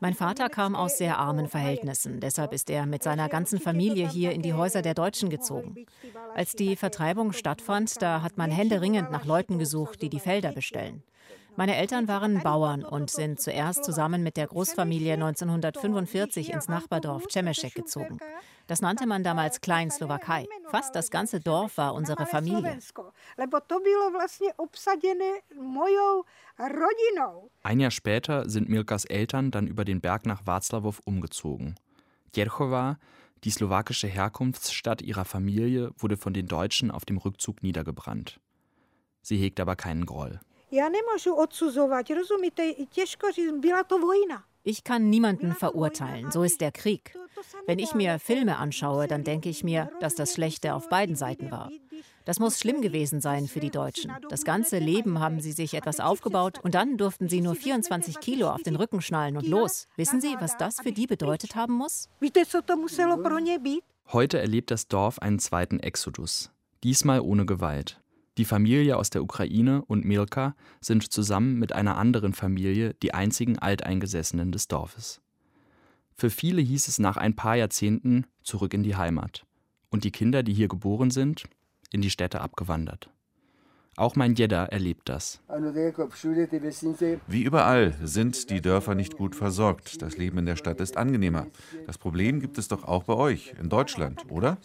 [0.00, 4.32] Mein Vater kam aus sehr armen Verhältnissen, deshalb ist er mit seiner ganzen Familie hier
[4.32, 5.86] in die Häuser der Deutschen gezogen.
[6.34, 11.02] Als die Vertreibung stattfand, da hat man händeringend nach Leuten gesucht, die die Felder bestellen.
[11.56, 17.74] Meine Eltern waren Bauern und sind zuerst zusammen mit der Großfamilie 1945 ins Nachbardorf Cemešek
[17.74, 18.18] gezogen.
[18.66, 20.46] Das nannte man damals Kleinslowakei.
[20.70, 22.78] Fast das ganze Dorf war unsere Familie.
[27.62, 31.74] Ein Jahr später sind Milkas Eltern dann über den Berg nach Václaviv umgezogen.
[32.34, 32.98] Jerchowa,
[33.44, 38.40] die slowakische Herkunftsstadt ihrer Familie, wurde von den Deutschen auf dem Rückzug niedergebrannt.
[39.20, 40.40] Sie hegt aber keinen Groll.
[44.62, 47.14] Ich kann niemanden verurteilen, so ist der Krieg.
[47.66, 51.50] Wenn ich mir Filme anschaue, dann denke ich mir, dass das Schlechte auf beiden Seiten
[51.50, 51.70] war.
[52.24, 54.12] Das muss schlimm gewesen sein für die Deutschen.
[54.30, 58.48] Das ganze Leben haben sie sich etwas aufgebaut und dann durften sie nur 24 Kilo
[58.48, 59.88] auf den Rücken schnallen und los.
[59.96, 62.08] Wissen Sie, was das für die bedeutet haben muss?
[64.10, 66.50] Heute erlebt das Dorf einen zweiten Exodus.
[66.82, 68.01] Diesmal ohne Gewalt.
[68.38, 73.58] Die Familie aus der Ukraine und Milka sind zusammen mit einer anderen Familie die einzigen
[73.58, 75.20] Alteingesessenen des Dorfes.
[76.14, 79.44] Für viele hieß es nach ein paar Jahrzehnten zurück in die Heimat.
[79.90, 81.44] Und die Kinder, die hier geboren sind,
[81.90, 83.10] in die Städte abgewandert.
[83.96, 85.42] Auch mein Jedda erlebt das.
[87.26, 90.00] Wie überall sind die Dörfer nicht gut versorgt.
[90.00, 91.48] Das Leben in der Stadt ist angenehmer.
[91.86, 94.56] Das Problem gibt es doch auch bei euch, in Deutschland, oder?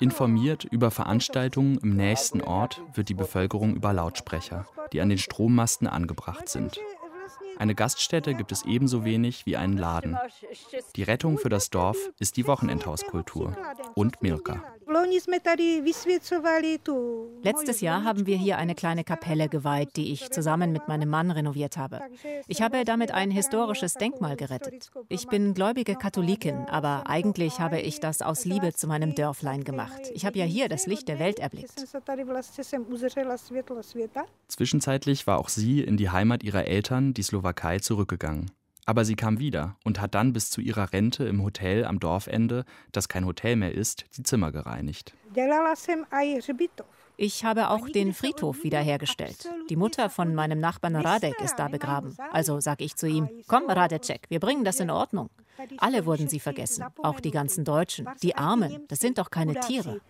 [0.00, 5.86] Informiert über Veranstaltungen im nächsten Ort wird die Bevölkerung über Lautsprecher, die an den Strommasten
[5.86, 6.80] angebracht sind.
[7.58, 10.16] Eine Gaststätte gibt es ebenso wenig wie einen Laden.
[10.96, 13.54] Die Rettung für das Dorf ist die Wochenendhauskultur
[13.94, 14.64] und Milka.
[17.42, 21.30] Letztes Jahr haben wir hier eine kleine Kapelle geweiht, die ich zusammen mit meinem Mann
[21.30, 22.00] renoviert habe.
[22.48, 24.90] Ich habe damit ein historisches Denkmal gerettet.
[25.08, 30.10] Ich bin gläubige Katholikin, aber eigentlich habe ich das aus Liebe zu meinem Dörflein gemacht.
[30.12, 31.86] Ich habe ja hier das Licht der Welt erblickt.
[34.48, 38.50] Zwischenzeitlich war auch sie in die Heimat ihrer Eltern, die Slowakei, zurückgegangen.
[38.86, 42.64] Aber sie kam wieder und hat dann bis zu ihrer Rente im Hotel am Dorfende,
[42.92, 45.14] das kein Hotel mehr ist, die Zimmer gereinigt.
[47.22, 49.46] Ich habe auch den Friedhof wiederhergestellt.
[49.68, 52.16] Die Mutter von meinem Nachbarn Radek ist da begraben.
[52.32, 55.28] Also sage ich zu ihm, komm Radecek, wir bringen das in Ordnung.
[55.76, 58.08] Alle wurden sie vergessen, auch die ganzen Deutschen.
[58.22, 60.00] Die Armen, das sind doch keine Tiere.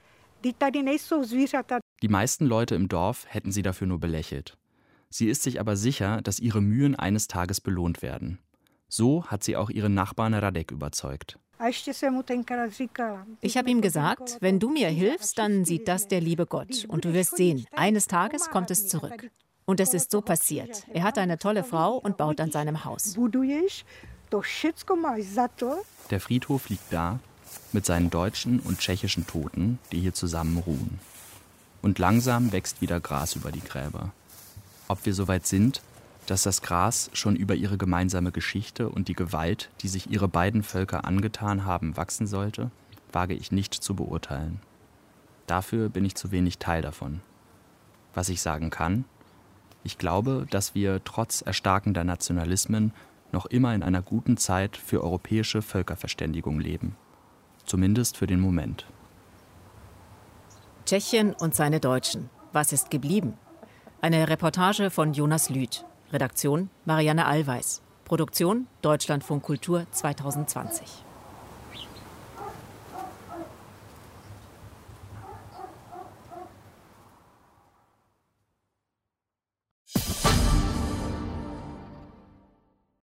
[0.44, 4.56] Die meisten Leute im Dorf hätten sie dafür nur belächelt.
[5.08, 8.38] Sie ist sich aber sicher, dass ihre Mühen eines Tages belohnt werden.
[8.90, 11.38] So hat sie auch ihren Nachbarn Radek überzeugt.
[13.40, 16.86] Ich habe ihm gesagt, wenn du mir hilfst, dann sieht das der liebe Gott.
[16.88, 19.30] Und du wirst sehen, eines Tages kommt es zurück.
[19.64, 20.84] Und es ist so passiert.
[20.92, 23.16] Er hat eine tolle Frau und baut an seinem Haus.
[26.10, 27.20] Der Friedhof liegt da,
[27.72, 30.98] mit seinen deutschen und tschechischen Toten, die hier zusammen ruhen.
[31.82, 34.10] Und langsam wächst wieder Gras über die Gräber.
[34.88, 35.82] Ob wir soweit sind,
[36.26, 40.62] dass das Gras schon über ihre gemeinsame Geschichte und die Gewalt, die sich ihre beiden
[40.62, 42.70] Völker angetan haben, wachsen sollte,
[43.12, 44.60] wage ich nicht zu beurteilen.
[45.46, 47.20] Dafür bin ich zu wenig Teil davon.
[48.14, 49.04] Was ich sagen kann,
[49.82, 52.92] ich glaube, dass wir trotz erstarkender Nationalismen
[53.32, 56.96] noch immer in einer guten Zeit für europäische Völkerverständigung leben.
[57.64, 58.86] Zumindest für den Moment.
[60.86, 62.30] Tschechien und seine Deutschen.
[62.52, 63.34] Was ist geblieben?
[64.00, 65.84] Eine Reportage von Jonas Lüth.
[66.12, 67.82] Redaktion Marianne Allweis.
[68.04, 71.09] Produktion Deutschlandfunk Kultur 2020.